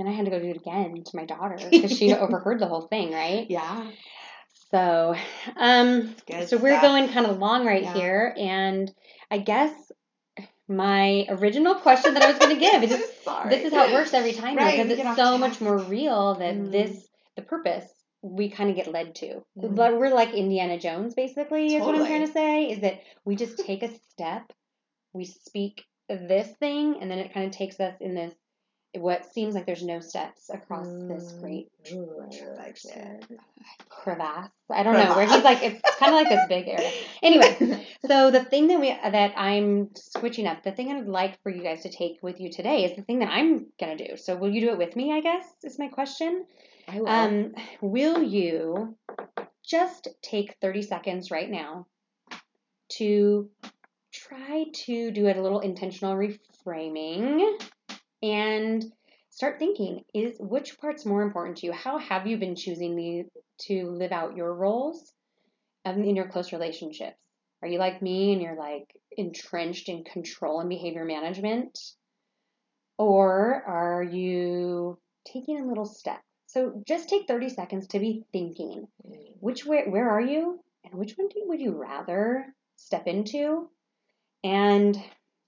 then 0.00 0.08
I 0.08 0.12
had 0.12 0.24
to 0.24 0.30
go 0.30 0.40
do 0.40 0.48
it 0.48 0.56
again 0.56 1.02
to 1.04 1.16
my 1.16 1.26
daughter 1.26 1.58
because 1.70 1.96
she 1.96 2.12
overheard 2.14 2.58
the 2.58 2.66
whole 2.66 2.86
thing, 2.88 3.12
right? 3.12 3.46
Yeah. 3.50 3.90
So, 4.72 5.14
um, 5.56 6.14
Good 6.26 6.48
so 6.48 6.56
we're 6.56 6.70
stuff. 6.78 6.82
going 6.82 7.08
kind 7.10 7.26
of 7.26 7.38
long 7.38 7.66
right 7.66 7.82
Yeah. 7.82 7.92
here, 7.94 8.34
and 8.38 8.90
I 9.30 9.38
guess 9.38 9.70
my 10.66 11.26
original 11.28 11.74
question 11.74 12.14
that 12.14 12.22
I 12.22 12.30
was 12.30 12.38
going 12.38 12.54
to 12.58 12.60
give 12.60 12.82
is 12.90 13.10
Sorry. 13.22 13.50
this 13.50 13.64
is 13.66 13.72
how 13.72 13.86
it 13.86 13.92
works 13.92 14.14
every 14.14 14.32
time 14.32 14.56
Right, 14.56 14.76
because 14.82 14.98
it's 14.98 15.16
so 15.16 15.36
much 15.36 15.60
more 15.60 15.76
real 15.76 16.34
that 16.36 16.54
Mm. 16.54 16.72
this 16.72 17.08
the 17.36 17.42
purpose 17.42 17.84
we 18.22 18.48
kind 18.50 18.70
of 18.70 18.76
get 18.76 18.86
led 18.86 19.14
to. 19.16 19.42
Mhm. 19.58 19.74
But 19.74 19.98
we're 19.98 20.14
like 20.14 20.32
Indiana 20.32 20.78
Jones, 20.78 21.14
basically, 21.14 21.74
is 21.74 21.82
what 21.84 21.94
I'm 21.94 22.06
trying 22.06 22.26
to 22.26 22.32
say. 22.32 22.70
Is 22.70 22.80
that 22.80 23.00
we 23.24 23.36
just 23.36 23.58
take 23.58 23.82
a 23.82 23.88
step, 24.10 24.52
we 25.12 25.24
speak 25.26 25.82
this 26.08 26.48
thing, 26.56 26.96
and 27.00 27.10
then 27.10 27.18
it 27.18 27.34
kind 27.34 27.46
of 27.46 27.52
takes 27.52 27.78
us 27.80 27.94
in 28.00 28.14
this 28.14 28.34
what 28.94 29.24
seems 29.32 29.54
like 29.54 29.64
there's 29.64 29.82
no 29.82 30.00
steps 30.00 30.50
across 30.50 30.86
this 30.86 31.32
Mm. 31.32 31.40
great 31.40 31.68
Ooh, 31.92 32.10
I 32.11 32.11
like 32.84 33.40
crevasse. 33.88 34.50
I 34.70 34.82
don't 34.82 34.94
know 34.94 35.14
where 35.16 35.26
he's 35.26 35.44
like. 35.44 35.62
It's 35.62 35.80
kind 35.98 36.14
of 36.14 36.20
like 36.20 36.28
this 36.28 36.46
big 36.48 36.68
area. 36.68 36.90
Anyway, 37.22 37.86
so 38.06 38.30
the 38.30 38.44
thing 38.44 38.68
that 38.68 38.80
we 38.80 38.88
that 38.90 39.32
I'm 39.36 39.90
switching 39.94 40.46
up, 40.46 40.62
the 40.62 40.72
thing 40.72 40.90
I'd 40.90 41.06
like 41.06 41.42
for 41.42 41.50
you 41.50 41.62
guys 41.62 41.82
to 41.82 41.90
take 41.90 42.18
with 42.22 42.40
you 42.40 42.50
today 42.50 42.84
is 42.84 42.96
the 42.96 43.02
thing 43.02 43.20
that 43.20 43.30
I'm 43.30 43.66
gonna 43.78 43.96
do. 43.96 44.16
So 44.16 44.36
will 44.36 44.50
you 44.50 44.60
do 44.60 44.70
it 44.70 44.78
with 44.78 44.96
me? 44.96 45.12
I 45.12 45.20
guess 45.20 45.46
is 45.62 45.78
my 45.78 45.88
question. 45.88 46.44
I 46.88 47.00
will. 47.00 47.08
Um, 47.08 47.54
will 47.80 48.22
you 48.22 48.96
just 49.64 50.08
take 50.22 50.56
30 50.60 50.82
seconds 50.82 51.30
right 51.30 51.50
now 51.50 51.86
to 52.90 53.48
try 54.12 54.66
to 54.72 55.10
do 55.10 55.26
a 55.26 55.40
little 55.40 55.60
intentional 55.60 56.16
reframing 56.16 57.58
and 58.22 58.84
start 59.42 59.58
thinking 59.58 60.04
is 60.14 60.36
which 60.38 60.78
part's 60.78 61.04
more 61.04 61.20
important 61.20 61.56
to 61.56 61.66
you? 61.66 61.72
How 61.72 61.98
have 61.98 62.28
you 62.28 62.36
been 62.36 62.54
choosing 62.54 62.94
the, 62.94 63.24
to 63.62 63.90
live 63.90 64.12
out 64.12 64.36
your 64.36 64.54
roles 64.54 65.12
in 65.84 66.14
your 66.14 66.28
close 66.28 66.52
relationships? 66.52 67.16
Are 67.60 67.66
you 67.66 67.80
like 67.80 68.00
me 68.00 68.32
and 68.32 68.40
you're 68.40 68.54
like 68.54 68.94
entrenched 69.16 69.88
in 69.88 70.04
control 70.04 70.60
and 70.60 70.68
behavior 70.68 71.04
management? 71.04 71.76
Or 72.98 73.64
are 73.66 74.04
you 74.04 75.00
taking 75.26 75.58
a 75.58 75.66
little 75.66 75.86
step? 75.86 76.20
So 76.46 76.80
just 76.86 77.08
take 77.08 77.26
30 77.26 77.48
seconds 77.48 77.88
to 77.88 77.98
be 77.98 78.22
thinking 78.30 78.86
mm. 79.04 79.16
which 79.40 79.66
way, 79.66 79.86
where 79.88 80.08
are 80.08 80.20
you 80.20 80.60
and 80.84 80.94
which 80.94 81.14
one 81.16 81.26
do, 81.26 81.42
would 81.46 81.60
you 81.60 81.72
rather 81.72 82.46
step 82.76 83.08
into? 83.08 83.68
And 84.44 84.96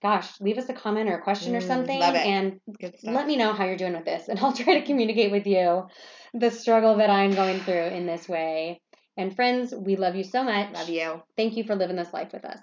gosh, 0.04 0.38
leave 0.38 0.58
us 0.58 0.68
a 0.68 0.74
comment 0.74 1.08
or 1.08 1.14
a 1.16 1.22
question 1.22 1.56
or 1.56 1.60
Mm, 1.60 1.66
something 1.66 1.98
love 1.98 2.14
it. 2.14 2.26
and 2.26 2.60
let 3.04 3.26
me 3.26 3.36
know 3.36 3.54
how 3.54 3.64
you're 3.64 3.76
doing 3.78 3.94
with 3.94 4.04
this 4.04 4.28
and 4.28 4.38
I'll 4.40 4.52
try 4.52 4.78
to 4.78 4.84
communicate 4.84 5.32
with 5.32 5.46
you 5.46 5.88
the 6.34 6.50
struggle 6.50 6.96
that 6.96 7.08
I'm 7.08 7.34
going 7.34 7.58
through 7.60 7.86
in 7.86 8.04
this 8.06 8.28
way. 8.28 8.82
And 9.16 9.34
friends, 9.34 9.72
we 9.74 9.96
love 9.96 10.14
you 10.14 10.22
so 10.24 10.44
much. 10.44 10.74
Love 10.74 10.90
you. 10.90 11.22
Thank 11.38 11.56
you 11.56 11.64
for 11.64 11.74
living 11.74 11.96
this 11.96 12.12
life 12.12 12.32
with 12.34 12.44
us. 12.44 12.58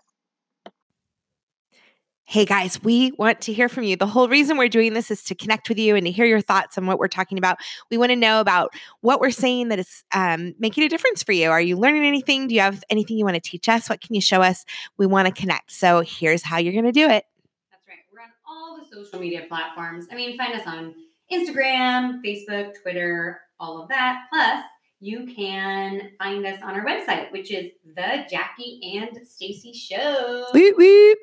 Hey 2.25 2.45
guys, 2.45 2.81
we 2.83 3.11
want 3.17 3.41
to 3.41 3.53
hear 3.53 3.67
from 3.67 3.83
you. 3.83 3.95
The 3.97 4.05
whole 4.07 4.29
reason 4.29 4.55
we're 4.57 4.69
doing 4.69 4.93
this 4.93 5.09
is 5.11 5.23
to 5.23 5.35
connect 5.35 5.67
with 5.67 5.77
you 5.79 5.95
and 5.95 6.05
to 6.05 6.11
hear 6.11 6.25
your 6.25 6.39
thoughts 6.39 6.77
on 6.77 6.85
what 6.85 6.99
we're 6.99 7.07
talking 7.09 7.37
about. 7.37 7.57
We 7.89 7.97
want 7.97 8.11
to 8.11 8.15
know 8.15 8.39
about 8.39 8.71
what 9.01 9.19
we're 9.19 9.31
saying 9.31 9.67
that 9.69 9.79
is 9.79 10.03
um, 10.13 10.53
making 10.59 10.83
a 10.85 10.89
difference 10.89 11.23
for 11.23 11.31
you. 11.33 11.49
Are 11.49 11.59
you 11.59 11.75
learning 11.75 12.05
anything? 12.05 12.47
Do 12.47 12.55
you 12.55 12.61
have 12.61 12.83
anything 12.89 13.17
you 13.17 13.25
want 13.25 13.35
to 13.35 13.41
teach 13.41 13.67
us? 13.67 13.89
What 13.89 13.99
can 13.99 14.13
you 14.15 14.21
show 14.21 14.41
us? 14.41 14.63
We 14.97 15.07
want 15.07 15.27
to 15.27 15.33
connect. 15.33 15.71
So 15.71 16.03
here's 16.05 16.43
how 16.43 16.57
you're 16.59 16.71
going 16.73 16.85
to 16.85 16.91
do 16.93 17.05
it. 17.09 17.25
That's 17.69 17.85
right. 17.89 17.97
We're 18.13 18.21
on 18.21 18.29
all 18.47 18.77
the 18.77 18.80
social 18.91 19.19
media 19.19 19.45
platforms. 19.47 20.07
I 20.11 20.15
mean, 20.15 20.37
find 20.37 20.53
us 20.53 20.65
on 20.67 20.93
Instagram, 21.31 22.21
Facebook, 22.25 22.73
Twitter, 22.81 23.39
all 23.59 23.81
of 23.81 23.89
that. 23.89 24.25
Plus, 24.31 24.63
you 24.99 25.25
can 25.33 26.11
find 26.19 26.45
us 26.45 26.59
on 26.61 26.75
our 26.75 26.85
website, 26.85 27.31
which 27.31 27.51
is 27.51 27.71
the 27.95 28.25
Jackie 28.29 28.99
and 28.99 29.25
Stacey 29.27 29.73
Show. 29.73 30.45
Woot, 30.53 30.77
woot. 30.77 31.17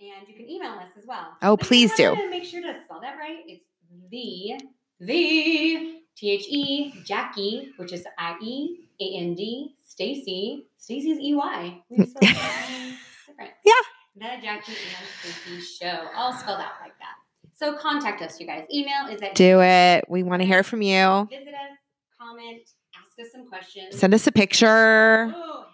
And 0.00 0.28
you 0.28 0.34
can 0.34 0.48
email 0.48 0.72
us 0.72 0.90
as 0.96 1.04
well. 1.06 1.36
Oh, 1.42 1.56
But 1.56 1.66
please 1.66 1.92
do. 1.96 2.14
Make 2.30 2.44
sure 2.44 2.62
to 2.62 2.80
spell 2.84 3.00
that 3.00 3.16
right. 3.18 3.38
It's 3.46 3.64
the 4.10 4.60
the 5.00 6.00
T 6.16 6.30
H 6.30 6.46
E 6.48 6.92
Jackie, 7.04 7.72
which 7.76 7.92
is 7.92 8.04
I 8.18 8.36
E 8.40 8.88
A 9.00 9.16
N 9.18 9.34
D 9.34 9.74
Stacey. 9.84 10.66
Stacey's 10.76 11.18
E 11.18 11.34
Y. 11.34 11.82
We 11.90 12.06
spelled 12.06 12.22
that 12.36 12.96
different. 13.26 13.50
Yeah. 13.64 13.72
The 14.18 14.24
Jackie 14.42 14.72
and 14.72 15.06
Stacey 15.20 15.60
Show, 15.60 16.08
all 16.16 16.32
spelled 16.32 16.58
out 16.60 16.72
like 16.82 16.98
that. 16.98 17.14
So 17.54 17.76
contact 17.76 18.20
us, 18.20 18.40
you 18.40 18.46
guys. 18.46 18.64
Email 18.72 19.06
is 19.10 19.22
at 19.22 19.34
Do 19.36 19.60
it. 19.60 20.04
We 20.08 20.22
want 20.24 20.42
to 20.42 20.46
hear 20.46 20.62
from 20.64 20.82
you. 20.82 21.28
Visit 21.30 21.48
us, 21.54 21.78
comment, 22.20 22.62
ask 22.96 23.26
us 23.26 23.32
some 23.32 23.48
questions. 23.48 23.96
Send 23.96 24.14
us 24.14 24.26
a 24.26 24.32
picture. 24.32 25.32
Oh, 25.36 25.66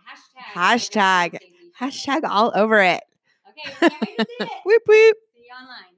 hashtag. 0.55 1.39
Hashtag. 1.39 1.39
Hashtag 1.81 2.29
all 2.29 2.53
over 2.55 2.83
it. 2.83 3.03
Okay, 3.49 3.75
can't 3.81 3.93
wait 4.03 4.17
to 4.19 4.27
see 4.29 4.45
it. 4.45 4.49
Whoop, 4.65 4.83
whoop. 4.87 5.17
See 5.35 5.41
you 5.41 5.55
online. 5.63 5.94